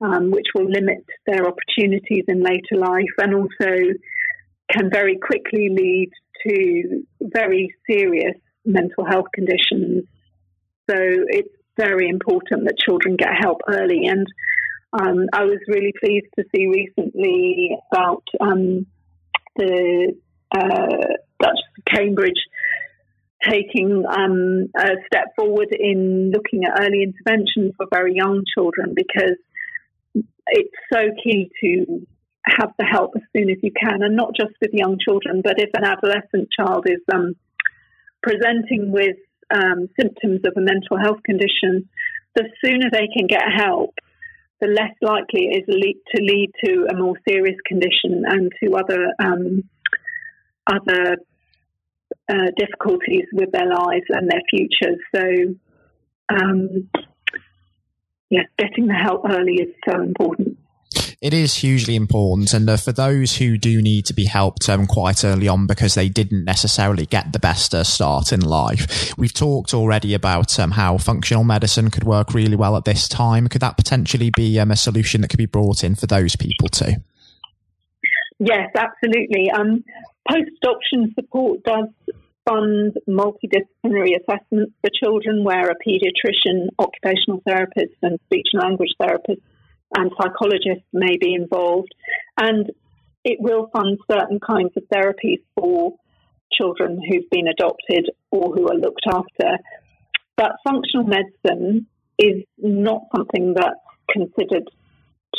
[0.01, 3.95] um, which will limit their opportunities in later life and also
[4.71, 6.11] can very quickly lead
[6.47, 10.05] to very serious mental health conditions
[10.89, 14.07] so it's very important that children get help early.
[14.07, 14.27] And
[14.93, 18.87] um, I was really pleased to see recently about um,
[19.57, 20.15] the
[20.55, 22.41] uh, Dutch Cambridge
[23.45, 29.37] taking um, a step forward in looking at early intervention for very young children because
[30.49, 32.07] it's so key to
[32.47, 35.55] have the help as soon as you can, and not just with young children, but
[35.59, 37.35] if an adolescent child is um,
[38.23, 39.17] presenting with
[39.55, 41.89] um, symptoms of a mental health condition,
[42.35, 43.95] the sooner they can get help,
[44.61, 49.13] the less likely it is to lead to a more serious condition and to other
[49.23, 49.63] um,
[50.67, 51.17] other
[52.29, 54.99] uh, difficulties with their lives and their futures.
[55.15, 55.55] So,
[56.29, 56.91] um,
[58.31, 60.59] yes, getting the help early is so important
[61.21, 62.53] it is hugely important.
[62.53, 65.95] And uh, for those who do need to be helped um, quite early on because
[65.95, 70.73] they didn't necessarily get the best uh, start in life, we've talked already about um,
[70.73, 73.49] how functional medicine could work really well at this time.
[73.49, 76.69] Could that potentially be um, a solution that could be brought in for those people
[76.69, 76.95] too?
[78.39, 79.51] Yes, absolutely.
[79.51, 79.85] Um,
[80.29, 81.89] Post adoption support does
[82.47, 89.41] fund multidisciplinary assessments for children where a paediatrician, occupational therapist, and speech and language therapist
[89.97, 91.95] and psychologists may be involved.
[92.39, 92.71] And
[93.25, 95.95] it will fund certain kinds of therapies for
[96.53, 99.57] children who've been adopted or who are looked after.
[100.37, 101.87] But functional medicine
[102.19, 104.69] is not something that's considered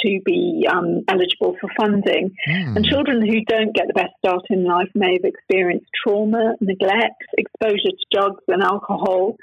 [0.04, 2.36] to be um, eligible for funding.
[2.48, 2.76] Mm.
[2.76, 7.24] And children who don't get the best start in life may have experienced trauma, neglect,
[7.38, 9.38] exposure to drugs and alcohol,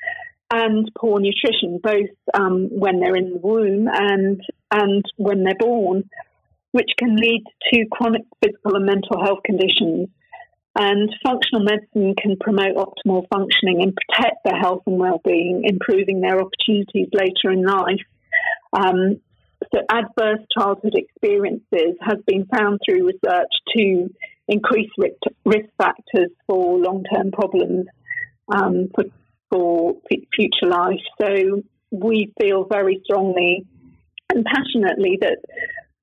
[0.50, 4.40] and poor nutrition, both um, when they're in the womb and
[4.70, 6.08] and when they're born,
[6.72, 10.08] which can lead to chronic physical and mental health conditions.
[10.78, 16.38] And functional medicine can promote optimal functioning and protect their health and well-being, improving their
[16.38, 18.04] opportunities later in life.
[18.74, 19.20] Um,
[19.72, 24.08] so, adverse childhood experiences has been found through research to
[24.48, 24.90] increase
[25.44, 27.86] risk factors for long-term problems
[28.54, 29.04] um, for,
[29.50, 29.94] for
[30.34, 31.00] future life.
[31.20, 33.66] So, we feel very strongly
[34.32, 35.38] and passionately that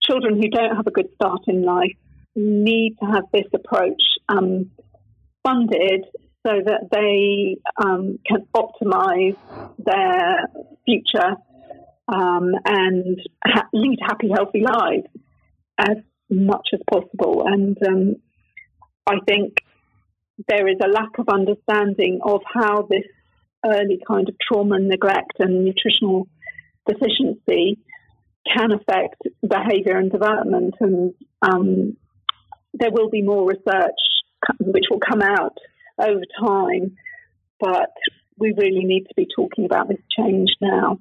[0.01, 1.95] children who don't have a good start in life
[2.35, 4.71] need to have this approach um,
[5.43, 6.05] funded
[6.45, 9.37] so that they um, can optimize
[9.77, 10.47] their
[10.85, 11.35] future
[12.07, 15.07] um, and ha- lead happy, healthy lives
[15.77, 15.97] as
[16.29, 17.43] much as possible.
[17.45, 18.15] And um,
[19.07, 19.57] I think
[20.47, 23.05] there is a lack of understanding of how this
[23.65, 26.27] early kind of trauma and neglect and nutritional
[26.87, 27.79] deficiency
[28.51, 30.75] can affect behaviour and development.
[30.79, 31.97] And um,
[32.73, 33.99] there will be more research
[34.59, 35.57] which will come out
[35.97, 36.97] over time,
[37.59, 37.93] but
[38.37, 40.99] we really need to be talking about this change now.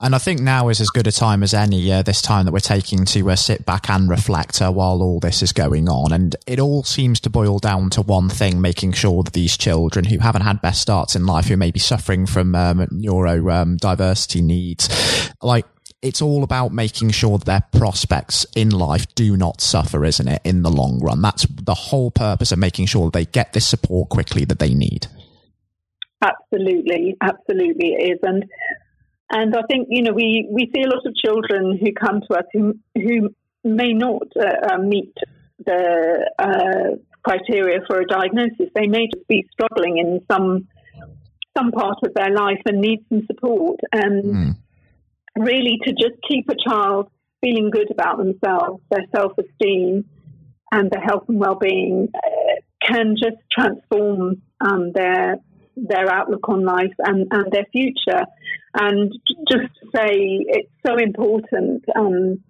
[0.00, 2.52] And I think now is as good a time as any, uh, this time that
[2.52, 6.12] we're taking to uh, sit back and reflect uh, while all this is going on.
[6.12, 10.04] And it all seems to boil down to one thing, making sure that these children
[10.04, 14.46] who haven't had best starts in life, who may be suffering from um, neurodiversity um,
[14.46, 15.66] needs, like
[16.02, 20.42] it's all about making sure that their prospects in life do not suffer, isn't it,
[20.44, 21.22] in the long run?
[21.22, 24.74] That's the whole purpose of making sure that they get this support quickly that they
[24.74, 25.06] need.
[26.20, 28.18] Absolutely, absolutely it is.
[28.22, 28.44] And
[29.32, 32.38] and I think, you know, we, we see a lot of children who come to
[32.38, 35.14] us who, who may not uh, uh, meet
[35.64, 38.68] the uh, criteria for a diagnosis.
[38.74, 40.68] They may just be struggling in some
[41.56, 43.78] some part of their life and need some support.
[43.92, 44.56] And mm.
[45.36, 47.10] really, to just keep a child
[47.42, 50.04] feeling good about themselves, their self esteem,
[50.72, 55.36] and their health and well being uh, can just transform um, their
[55.76, 58.24] their outlook on life and, and their future.
[58.74, 59.12] And
[59.50, 62.42] just to say, it's so important um,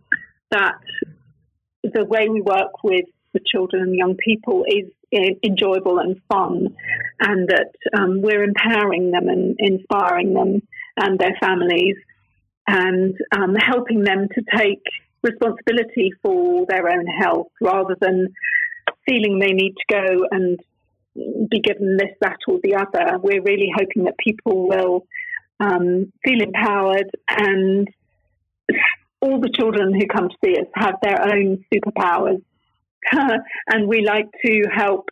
[0.50, 0.78] that
[1.82, 4.90] the way we work with the children and young people is
[5.42, 6.74] enjoyable and fun,
[7.20, 10.62] and that um, we're empowering them and inspiring them
[10.96, 11.96] and their families,
[12.66, 14.82] and um, helping them to take
[15.22, 18.28] responsibility for their own health rather than
[19.06, 20.60] feeling they need to go and
[21.50, 23.18] be given this, that, or the other.
[23.18, 25.06] We're really hoping that people will
[25.62, 27.88] um, feel empowered and
[29.20, 32.42] all the children who come to see us have their own superpowers.
[33.68, 35.08] and we like to help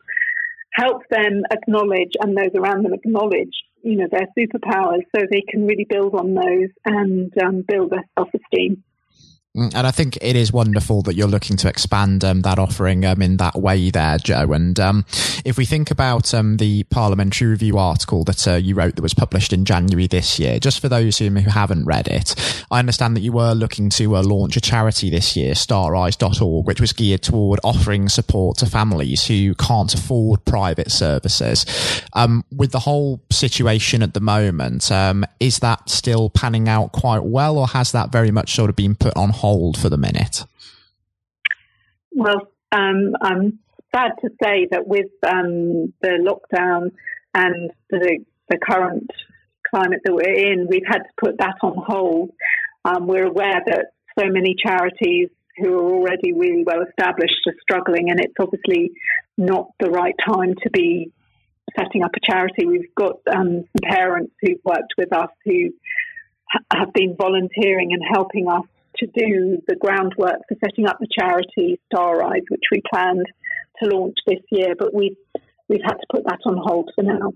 [0.72, 5.66] help them acknowledge and those around them acknowledge you know their superpowers so they can
[5.66, 8.80] really build on those and um, build their self-esteem
[9.54, 13.20] and I think it is wonderful that you're looking to expand um, that offering um,
[13.20, 14.52] in that way there, Jo.
[14.52, 15.04] And um,
[15.44, 19.12] if we think about um, the Parliamentary Review article that uh, you wrote that was
[19.12, 22.36] published in January this year, just for those who haven't read it,
[22.70, 26.80] I understand that you were looking to uh, launch a charity this year, stareyes.org, which
[26.80, 31.66] was geared toward offering support to families who can't afford private services.
[32.12, 37.24] Um, with the whole situation at the moment, um, is that still panning out quite
[37.24, 40.44] well, or has that very much sort of been put on hold for the minute?
[42.12, 43.58] Well, um, I'm
[43.94, 46.92] sad to say that with um, the lockdown
[47.34, 49.10] and the, the, current
[49.68, 52.30] climate that we're in, we've had to put that on hold.
[52.84, 53.86] Um, we're aware that
[54.18, 58.92] so many charities who are already really well established are struggling, and it's obviously
[59.36, 61.12] not the right time to be
[61.78, 62.66] setting up a charity.
[62.66, 65.70] We've got um, some parents who've worked with us who
[66.72, 68.64] have been volunteering and helping us
[69.00, 73.26] to do the groundwork for setting up the charity Star Eyes, which we planned
[73.82, 75.16] to launch this year, but we've
[75.68, 77.32] we've had to put that on hold for now.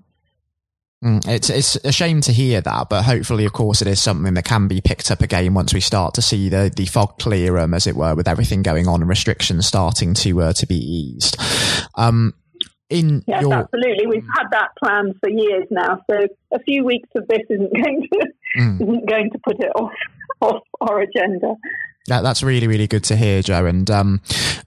[1.05, 4.35] Mm, it's it's a shame to hear that, but hopefully, of course, it is something
[4.35, 7.59] that can be picked up again once we start to see the, the fog clear,
[7.59, 10.77] um, as it were, with everything going on and restrictions starting to uh, to be
[10.77, 11.37] eased.
[11.96, 12.33] Um,
[12.88, 13.52] in yes, your...
[13.52, 14.06] absolutely.
[14.06, 18.08] We've had that plan for years now, so a few weeks of this isn't going
[18.10, 18.81] to mm.
[18.81, 19.92] isn't going to put it off
[20.81, 21.57] our agenda.
[22.07, 23.65] That, that's really, really good to hear, Jo.
[23.65, 24.21] And um,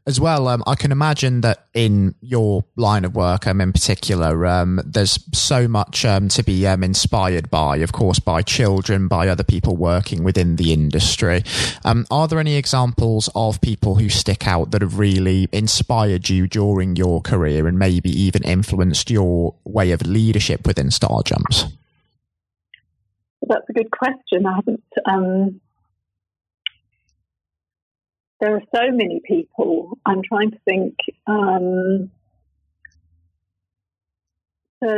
[0.08, 4.48] as well, um, I can imagine that in your line of work, um, in particular,
[4.48, 9.28] um, there's so much um, to be um, inspired by, of course, by children, by
[9.28, 11.44] other people working within the industry.
[11.86, 16.48] Um, are there any examples of people who stick out that have really inspired you
[16.48, 21.72] during your career and maybe even influenced your way of leadership within Starjumpz?
[23.48, 24.48] That's a good question.
[24.48, 24.84] I haven't
[28.40, 29.98] there are so many people.
[30.06, 30.96] I'm trying to think.
[31.26, 32.12] Um,
[34.84, 34.90] So,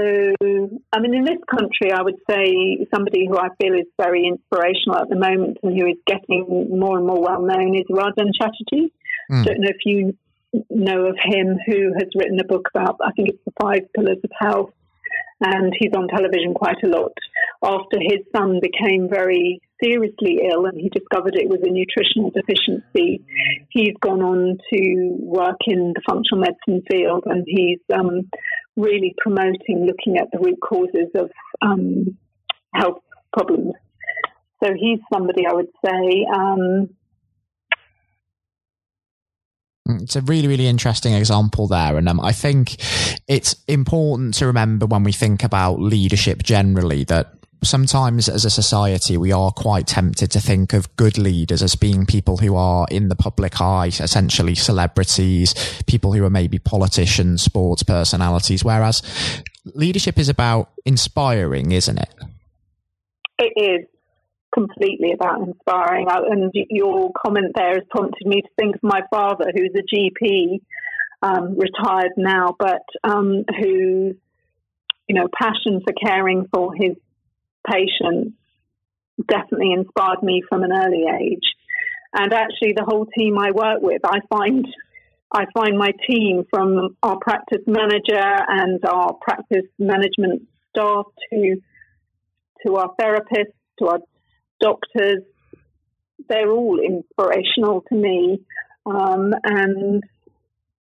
[0.92, 4.98] I mean, in this country, I would say somebody who I feel is very inspirational
[4.98, 8.92] at the moment and who is getting more and more well known is Rangan Chatterjee.
[9.32, 9.46] Mm.
[9.46, 10.18] Don't know if you
[10.70, 14.18] know of him, who has written a book about, I think it's the five pillars
[14.22, 14.74] of health,
[15.40, 17.14] and he's on television quite a lot.
[17.64, 23.24] After his son became very seriously ill and he discovered it was a nutritional deficiency,
[23.70, 28.30] he's gone on to work in the functional medicine field and he's um,
[28.76, 31.30] really promoting looking at the root causes of
[31.62, 32.18] um,
[32.74, 33.02] health
[33.36, 33.74] problems.
[34.64, 36.26] So he's somebody I would say.
[36.34, 36.90] Um,
[39.88, 41.98] mm, it's a really, really interesting example there.
[41.98, 42.76] And um, I think
[43.28, 49.18] it's important to remember when we think about leadership generally that sometimes as a society
[49.18, 53.10] we are quite tempted to think of good leaders as being people who are in
[53.10, 55.54] the public eye essentially celebrities
[55.86, 59.02] people who are maybe politicians sports personalities whereas
[59.76, 62.14] leadership is about inspiring isn't it?
[63.38, 63.88] It is
[64.54, 66.08] completely about inspiring.
[66.10, 70.62] And your comment there has prompted me to think of my father who's a gp
[71.22, 74.16] um, retired now but um, who
[75.08, 76.96] you know passion for caring for his
[77.70, 78.36] patients
[79.28, 81.44] definitely inspired me from an early age.
[82.14, 84.66] And actually, the whole team I work with, I find
[85.32, 91.62] I find my team from our practice manager and our practice management staff to
[92.66, 94.00] to our therapists, to our
[94.60, 95.24] doctors,
[96.28, 98.42] they're all inspirational to me.
[98.86, 100.04] Um, and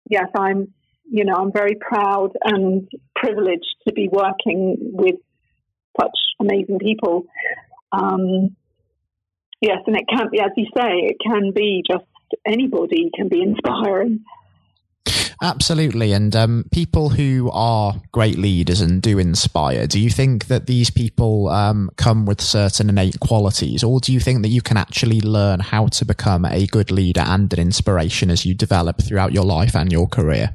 [0.08, 0.72] yes, I'm
[1.10, 5.16] you know I'm very proud and privileged to be working with
[6.00, 7.26] such amazing people.
[7.92, 8.56] Um,
[9.60, 12.04] yes, and it can be, as you say, it can be just
[12.46, 14.24] anybody can be inspiring.
[15.40, 16.12] Absolutely.
[16.12, 20.90] And um, people who are great leaders and do inspire, do you think that these
[20.90, 25.20] people um, come with certain innate qualities, or do you think that you can actually
[25.20, 29.44] learn how to become a good leader and an inspiration as you develop throughout your
[29.44, 30.54] life and your career?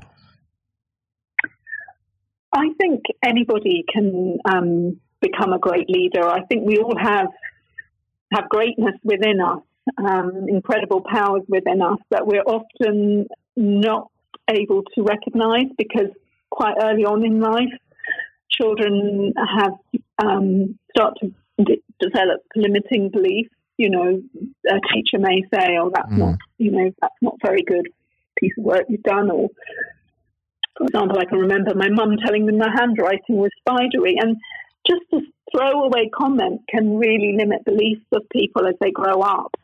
[2.53, 6.27] I think anybody can um, become a great leader.
[6.27, 7.27] I think we all have
[8.33, 9.61] have greatness within us,
[9.97, 14.09] um, incredible powers within us that we're often not
[14.49, 16.09] able to recognise because
[16.49, 17.73] quite early on in life,
[18.49, 19.73] children have
[20.23, 23.49] um, start to d- develop limiting beliefs.
[23.77, 24.21] You know,
[24.69, 26.17] a teacher may say, "Oh, that's mm.
[26.17, 27.87] not you know that's not very good
[28.39, 29.49] piece of work you've done," or
[30.77, 34.37] for example, I can remember my mum telling them their handwriting was spidery, and
[34.87, 35.19] just a
[35.51, 39.55] throwaway comment can really limit beliefs of people as they grow up.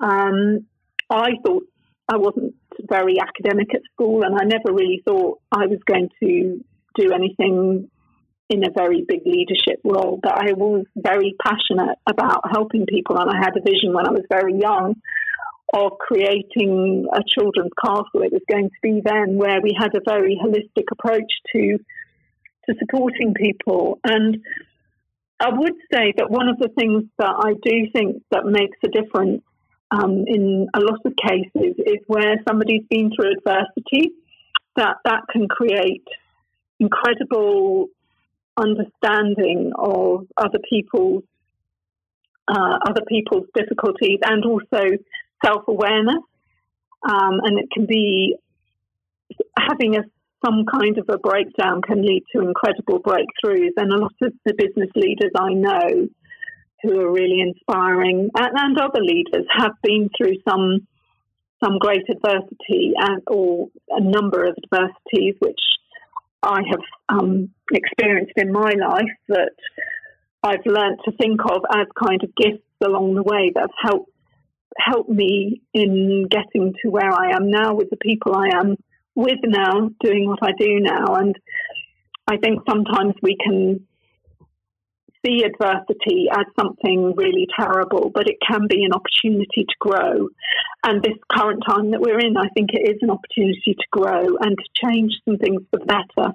[0.00, 0.66] Um,
[1.10, 1.64] I thought
[2.08, 2.54] I wasn't
[2.88, 6.64] very academic at school, and I never really thought I was going to
[6.96, 7.90] do anything
[8.48, 10.18] in a very big leadership role.
[10.22, 14.12] But I was very passionate about helping people, and I had a vision when I
[14.12, 14.94] was very young
[15.74, 18.22] of creating a children's castle.
[18.22, 21.78] It was going to be then where we had a very holistic approach to
[22.68, 23.98] to supporting people.
[24.04, 24.38] And
[25.40, 28.88] I would say that one of the things that I do think that makes a
[28.88, 29.42] difference
[29.90, 34.12] um, in a lot of cases is where somebody's been through adversity,
[34.76, 36.06] that that can create
[36.78, 37.86] incredible
[38.56, 41.24] understanding of other people's
[42.48, 44.82] uh, other people's difficulties and also
[45.44, 46.22] self awareness,
[47.08, 48.36] um, and it can be
[49.56, 50.02] having a
[50.44, 53.74] some kind of a breakdown can lead to incredible breakthroughs.
[53.76, 56.08] And a lot of the business leaders I know
[56.82, 60.86] who are really inspiring and, and other leaders have been through some
[61.62, 65.58] some great adversity and or a number of adversities which
[66.40, 69.50] I have um, experienced in my life that
[70.44, 74.10] I've learned to think of as kind of gifts along the way that have helped
[74.78, 78.76] helped me in getting to where I am now with the people I am
[79.18, 81.16] with now, doing what I do now.
[81.16, 81.36] And
[82.28, 83.84] I think sometimes we can
[85.26, 90.28] see adversity as something really terrible, but it can be an opportunity to grow.
[90.84, 94.36] And this current time that we're in, I think it is an opportunity to grow
[94.40, 96.32] and to change some things for the better.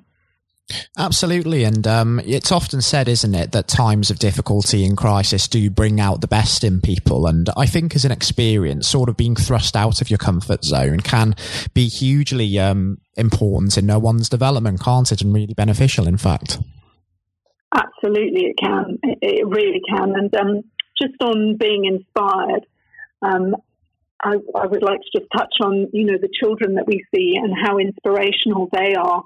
[0.97, 1.63] Absolutely.
[1.63, 5.99] And um, it's often said, isn't it, that times of difficulty and crisis do bring
[5.99, 7.27] out the best in people.
[7.27, 11.01] And I think as an experience, sort of being thrust out of your comfort zone
[11.01, 11.35] can
[11.73, 15.21] be hugely um, important in no one's development, can't it?
[15.21, 16.59] And really beneficial, in fact.
[17.75, 18.99] Absolutely, it can.
[19.21, 20.13] It really can.
[20.15, 20.61] And um,
[21.01, 22.65] just on being inspired,
[23.21, 23.55] um,
[24.23, 27.35] I, I would like to just touch on, you know, the children that we see
[27.35, 29.23] and how inspirational they are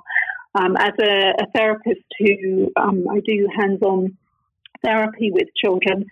[0.58, 4.18] Um, as a, a, therapist who um, I do hands-on
[4.84, 6.06] therapy with children,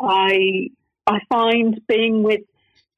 [0.00, 0.68] I
[1.06, 2.42] I find being with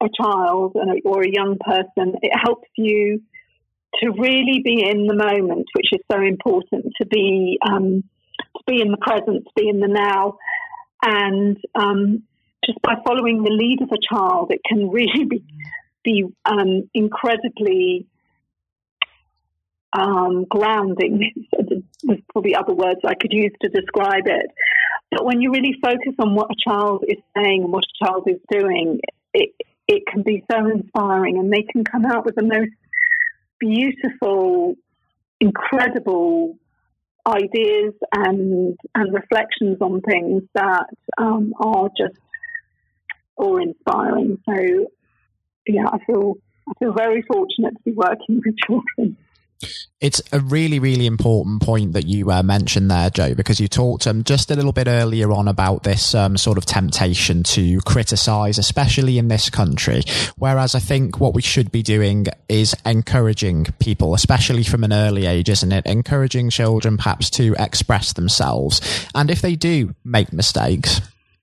[0.01, 0.75] a child
[1.05, 3.21] or a young person it helps you
[4.01, 8.03] to really be in the moment, which is so important to be um,
[8.37, 10.37] to be in the present, to be in the now,
[11.03, 12.23] and um,
[12.65, 15.43] just by following the lead of a child, it can really be
[16.03, 18.05] be um, incredibly
[19.95, 21.31] um, grounding.
[21.51, 24.47] There's probably other words I could use to describe it.
[25.11, 28.27] But when you really focus on what a child is saying and what a child
[28.27, 28.99] is doing,
[29.33, 29.51] it,
[29.87, 32.71] it can be so inspiring and they can come out with the most
[33.59, 34.75] beautiful,
[35.39, 36.57] incredible
[37.27, 40.87] ideas and and reflections on things that
[41.17, 42.19] um, are just
[43.37, 44.37] awe inspiring.
[44.47, 44.87] So
[45.67, 46.35] yeah, I feel
[46.67, 49.17] I feel very fortunate to be working with children.
[50.01, 54.05] It's a really, really important point that you uh, mentioned there, Jo, because you talked
[54.05, 58.57] um, just a little bit earlier on about this um, sort of temptation to criticize,
[58.57, 60.03] especially in this country.
[60.37, 65.25] Whereas I think what we should be doing is encouraging people, especially from an early
[65.25, 65.85] age, isn't it?
[65.85, 68.81] Encouraging children perhaps to express themselves.
[69.15, 71.01] And if they do make mistakes,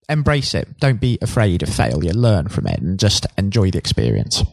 [0.08, 0.78] embrace it.
[0.78, 2.12] Don't be afraid of failure.
[2.12, 4.44] Learn from it and just enjoy the experience.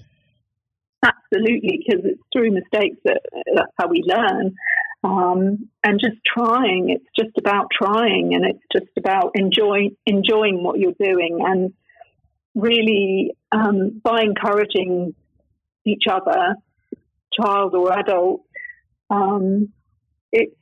[1.04, 3.22] Absolutely, because it's through mistakes that
[3.56, 4.54] that's how we learn.
[5.02, 10.78] Um, and just trying, it's just about trying, and it's just about enjoying enjoying what
[10.78, 11.74] you're doing, and
[12.54, 15.16] really um, by encouraging
[15.86, 16.56] each other,
[17.40, 18.42] child or adult,
[19.10, 19.70] um,
[20.34, 20.56] it's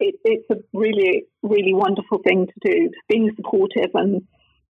[0.00, 2.90] it, it's a really really wonderful thing to do.
[3.08, 4.22] Being supportive and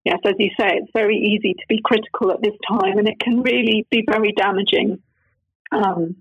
[0.05, 3.19] yes, as you say, it's very easy to be critical at this time, and it
[3.19, 4.99] can really be very damaging
[5.71, 6.15] um,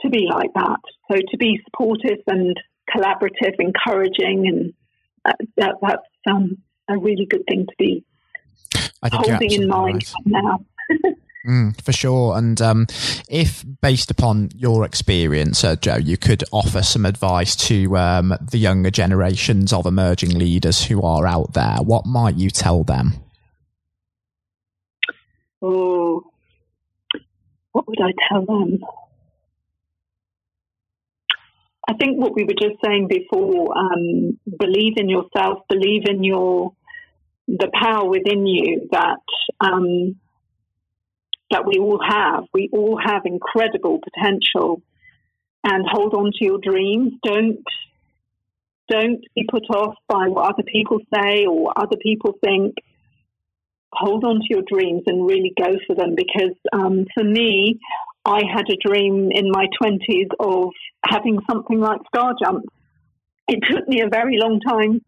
[0.00, 0.80] to be like that.
[1.10, 2.58] So to be supportive and
[2.94, 4.72] collaborative, encouraging, and
[5.24, 6.58] uh, that, that's um,
[6.88, 8.04] a really good thing to be
[9.04, 10.42] holding in mind right.
[10.42, 10.64] now.
[11.46, 12.36] Mm, for sure.
[12.36, 12.86] And um,
[13.28, 18.58] if, based upon your experience, uh, Jo, you could offer some advice to um, the
[18.58, 23.14] younger generations of emerging leaders who are out there, what might you tell them?
[25.60, 26.22] Oh,
[27.72, 28.78] what would I tell them?
[31.88, 36.72] I think what we were just saying before um, believe in yourself, believe in your
[37.48, 39.18] the power within you that
[39.60, 40.14] um,
[41.52, 42.44] that we all have.
[42.52, 44.82] We all have incredible potential,
[45.62, 47.12] and hold on to your dreams.
[47.24, 47.64] Don't
[48.88, 52.74] don't be put off by what other people say or what other people think.
[53.92, 56.14] Hold on to your dreams and really go for them.
[56.16, 57.78] Because um, for me,
[58.24, 60.70] I had a dream in my twenties of
[61.04, 62.64] having something like Star Jump.
[63.48, 65.02] It took me a very long time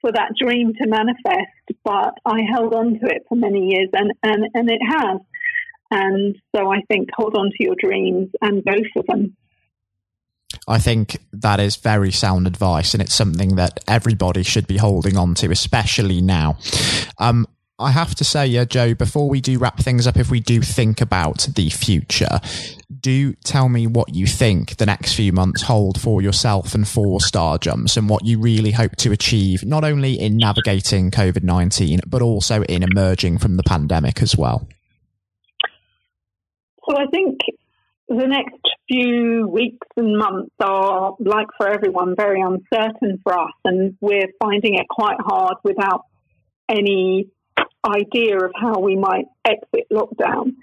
[0.00, 4.12] for that dream to manifest, but I held on to it for many years, and
[4.22, 5.20] and and it has.
[5.90, 9.36] And so I think hold on to your dreams and go for them.
[10.66, 15.16] I think that is very sound advice, and it's something that everybody should be holding
[15.16, 16.58] on to, especially now.
[17.18, 17.46] Um,
[17.80, 20.60] I have to say, uh, Jo, before we do wrap things up, if we do
[20.60, 22.40] think about the future,
[23.00, 27.18] do tell me what you think the next few months hold for yourself and for
[27.20, 32.20] Starjumpz and what you really hope to achieve, not only in navigating COVID 19, but
[32.20, 34.68] also in emerging from the pandemic as well.
[36.90, 37.38] So I think
[38.08, 43.96] the next few weeks and months are, like for everyone, very uncertain for us, and
[44.00, 46.06] we're finding it quite hard without
[46.68, 47.28] any
[47.86, 50.56] idea of how we might exit lockdown.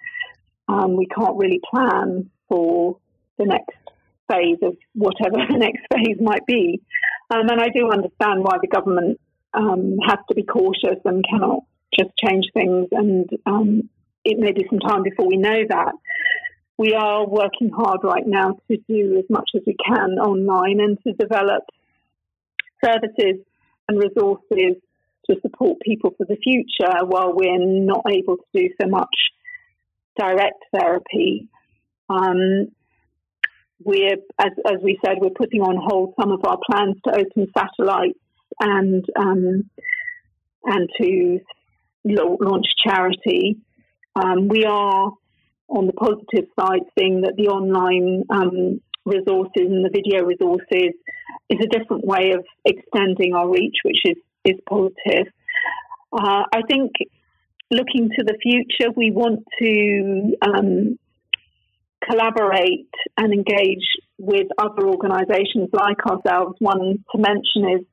[0.67, 2.97] Um, we can't really plan for
[3.37, 3.77] the next
[4.29, 6.81] phase of whatever the next phase might be.
[7.29, 9.17] Um, and I do understand why the government
[9.53, 11.59] um, has to be cautious and cannot
[11.97, 13.89] just change things and um,
[14.27, 15.93] it may be some time before we know that.
[16.77, 20.97] We are working hard right now to do as much as we can online and
[21.07, 21.63] to develop
[22.83, 23.41] services
[23.87, 24.75] and resources
[25.29, 29.15] to support people for the future while we're not able to do so much
[30.17, 31.47] direct therapy.
[32.09, 32.67] Um,
[33.83, 37.51] we're, as, as, we said, we're putting on hold some of our plans to open
[37.57, 38.19] satellites
[38.59, 39.69] and um,
[40.63, 41.39] and to
[42.05, 43.57] launch charity.
[44.17, 45.11] Um, we are
[45.69, 50.93] on the positive side seeing that the online um, resources and the video resources
[51.49, 55.27] is a different way of extending our reach, which is, is positive.
[56.11, 56.93] Uh, I think
[57.69, 60.97] looking to the future, we want to um,
[62.09, 63.85] collaborate and engage
[64.17, 66.55] with other organisations like ourselves.
[66.59, 67.85] One to mention is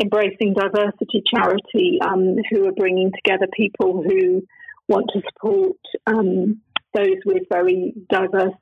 [0.00, 4.46] Embracing Diversity Charity, um, who are bringing together people who
[4.88, 5.76] want to support
[6.06, 6.60] um,
[6.94, 8.54] those with very diverse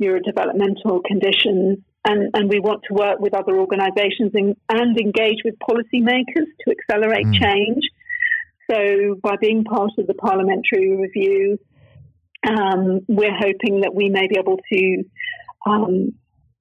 [0.00, 1.78] neurodevelopmental conditions.
[2.04, 6.70] And, and we want to work with other organisations and, and engage with policymakers to
[6.70, 7.40] accelerate mm.
[7.40, 7.82] change.
[8.70, 11.58] So, by being part of the parliamentary review,
[12.46, 15.04] um, we're hoping that we may be able to
[15.66, 16.12] um,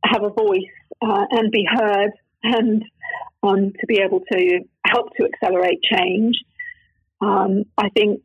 [0.04, 0.62] have a voice
[1.02, 2.12] uh, and be heard
[2.44, 2.84] and
[3.44, 6.36] um, to be able to help to accelerate change.
[7.22, 8.24] Um, I think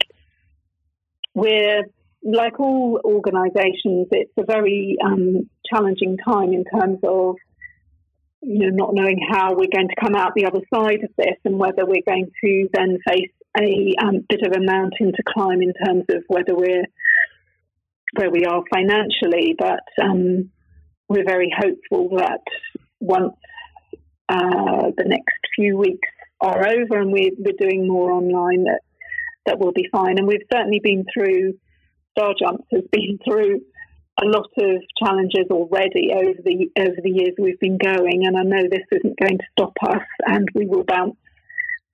[1.35, 1.83] we're
[2.23, 7.37] like all organisations, it's a very um, challenging time in terms of
[8.43, 11.37] you know not knowing how we're going to come out the other side of this
[11.45, 15.61] and whether we're going to then face a um, bit of a mountain to climb
[15.61, 16.85] in terms of whether we're
[18.17, 20.51] where we are financially, but um,
[21.09, 22.41] we're very hopeful that
[22.99, 23.35] once
[24.29, 26.09] uh, the next few weeks
[26.41, 28.81] are over and we, we're doing more online, that
[29.47, 30.19] that will be fine.
[30.19, 31.55] And we've certainly been through.
[32.19, 33.61] Starjumpz has been through
[34.23, 38.43] a lot of challenges already over the over the years we've been going, and I
[38.43, 41.17] know this isn't going to stop us, and we will bounce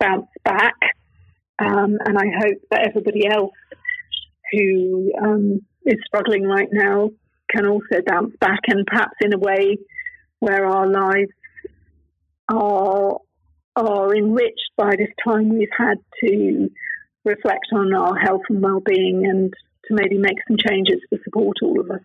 [0.01, 0.75] bounce back.
[1.59, 3.55] Um, and I hope that everybody else
[4.53, 7.11] who um, is struggling right now
[7.51, 9.79] can also bounce back and perhaps in a way
[10.41, 11.33] where our lives
[12.49, 13.19] are
[13.77, 16.69] are enriched by this time we've had to
[17.27, 19.53] reflect on our health and well-being and
[19.89, 22.01] to maybe make some changes to support all of us.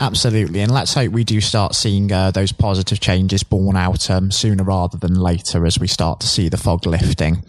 [0.00, 4.30] Absolutely, and let's hope we do start seeing uh, those positive changes borne out um,
[4.30, 7.42] sooner rather than later as we start to see the fog lifting.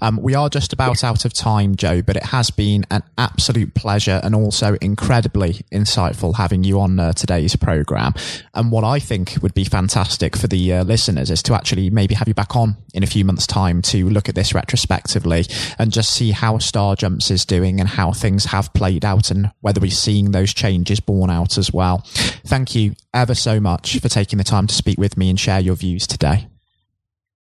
[0.00, 3.74] Um, we are just about out of time, Jo, but it has been an absolute
[3.74, 8.14] pleasure and also incredibly insightful having you on uh, today's program.
[8.52, 12.16] And what I think would be fantastic for the uh, listeners is to actually maybe
[12.16, 15.46] have you back on in a few months' time to look at this retrospectively
[15.78, 19.80] and just see how Starjumpz is doing and how things have played out and whether
[19.80, 22.02] we're seeing those changes borne out as well well.
[22.44, 25.60] Thank you ever so much for taking the time to speak with me and share
[25.60, 26.48] your views today.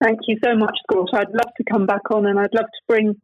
[0.01, 1.09] Thank you so much, Scott.
[1.13, 3.21] I'd love to come back on and I'd love to bring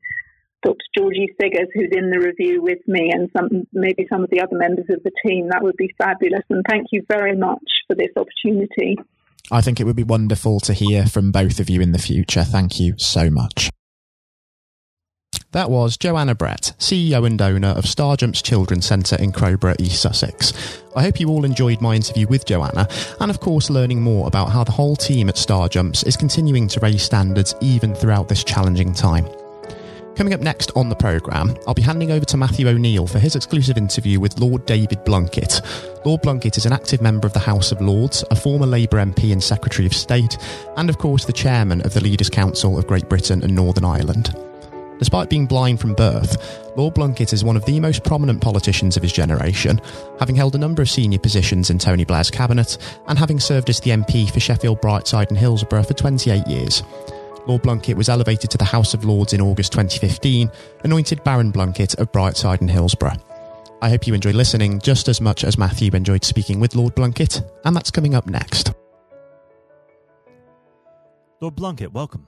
[0.64, 0.78] Dr.
[0.98, 4.58] Georgie Siggers, who's in the review with me, and some maybe some of the other
[4.58, 5.50] members of the team.
[5.50, 6.44] That would be fabulous.
[6.50, 8.98] And thank you very much for this opportunity.
[9.52, 12.44] I think it would be wonderful to hear from both of you in the future.
[12.44, 13.70] Thank you so much.
[15.54, 20.84] That was Joanna Brett, CEO and owner of Starjumpz Children's Centre in Crowborough, East Sussex.
[20.94, 22.86] I hope you all enjoyed my interview with Joanna,
[23.22, 26.82] and of course, learning more about how the whole team at Starjumpz is continuing to
[26.82, 29.26] raise standards even throughout this challenging time.
[30.18, 33.38] Coming up next on the programme, I'll be handing over to Matthew O'Neill for his
[33.38, 35.62] exclusive interview with Lord David Blunkett.
[36.06, 39.32] Lord Blunkett is an active member of the House of Lords, a former Labour MP
[39.32, 40.38] and Secretary of State,
[40.76, 44.36] and of course the chairman of the Leaders' Council of Great Britain and Northern Ireland.
[45.00, 46.38] Despite being blind from birth,
[46.76, 49.80] Lord Blunkett is one of the most prominent politicians of his generation,
[50.20, 52.78] having held a number of senior positions in Tony Blair's cabinet
[53.08, 56.84] and having served as the MP for Sheffield, Brightside, and Hillsborough for 28 years.
[57.48, 60.52] Lord Blunkett was elevated to the House of Lords in August 2015,
[60.84, 63.16] anointed Baron Blunkett of Brightside and Hillsborough.
[63.82, 67.48] I hope you enjoyed listening just as much as Matthew enjoyed speaking with Lord Blunkett,
[67.64, 68.74] and that's coming up next.
[71.40, 72.28] Lord Blunkett, welcome.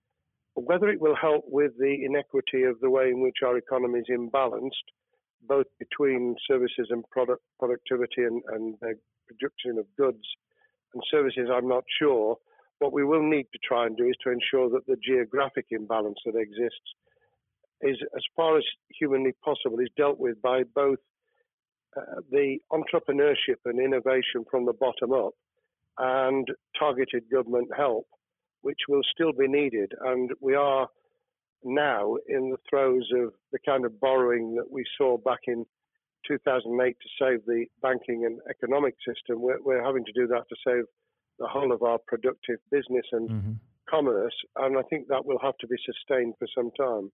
[0.55, 4.05] Whether it will help with the inequity of the way in which our economy is
[4.09, 4.87] imbalanced,
[5.47, 8.93] both between services and product productivity and, and the
[9.27, 10.23] production of goods
[10.93, 12.37] and services, I'm not sure.
[12.79, 16.17] What we will need to try and do is to ensure that the geographic imbalance
[16.25, 16.95] that exists
[17.81, 18.63] is, as far as
[18.99, 20.99] humanly possible, is dealt with by both
[21.95, 25.33] uh, the entrepreneurship and innovation from the bottom up
[25.97, 26.47] and
[26.77, 28.07] targeted government help,
[28.61, 29.91] which will still be needed.
[30.01, 30.87] And we are
[31.63, 35.65] now in the throes of the kind of borrowing that we saw back in
[36.27, 39.41] 2008 to save the banking and economic system.
[39.41, 40.85] We're, we're having to do that to save
[41.39, 43.51] the whole of our productive business and Mm-hmm.
[43.89, 44.33] commerce.
[44.55, 47.11] And I think that will have to be sustained for some time.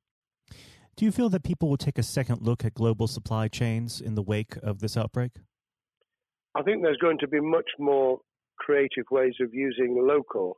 [0.95, 4.15] Do you feel that people will take a second look at global supply chains in
[4.15, 5.31] the wake of this outbreak?
[6.55, 8.19] I think there's going to be much more
[8.57, 10.57] creative ways of using local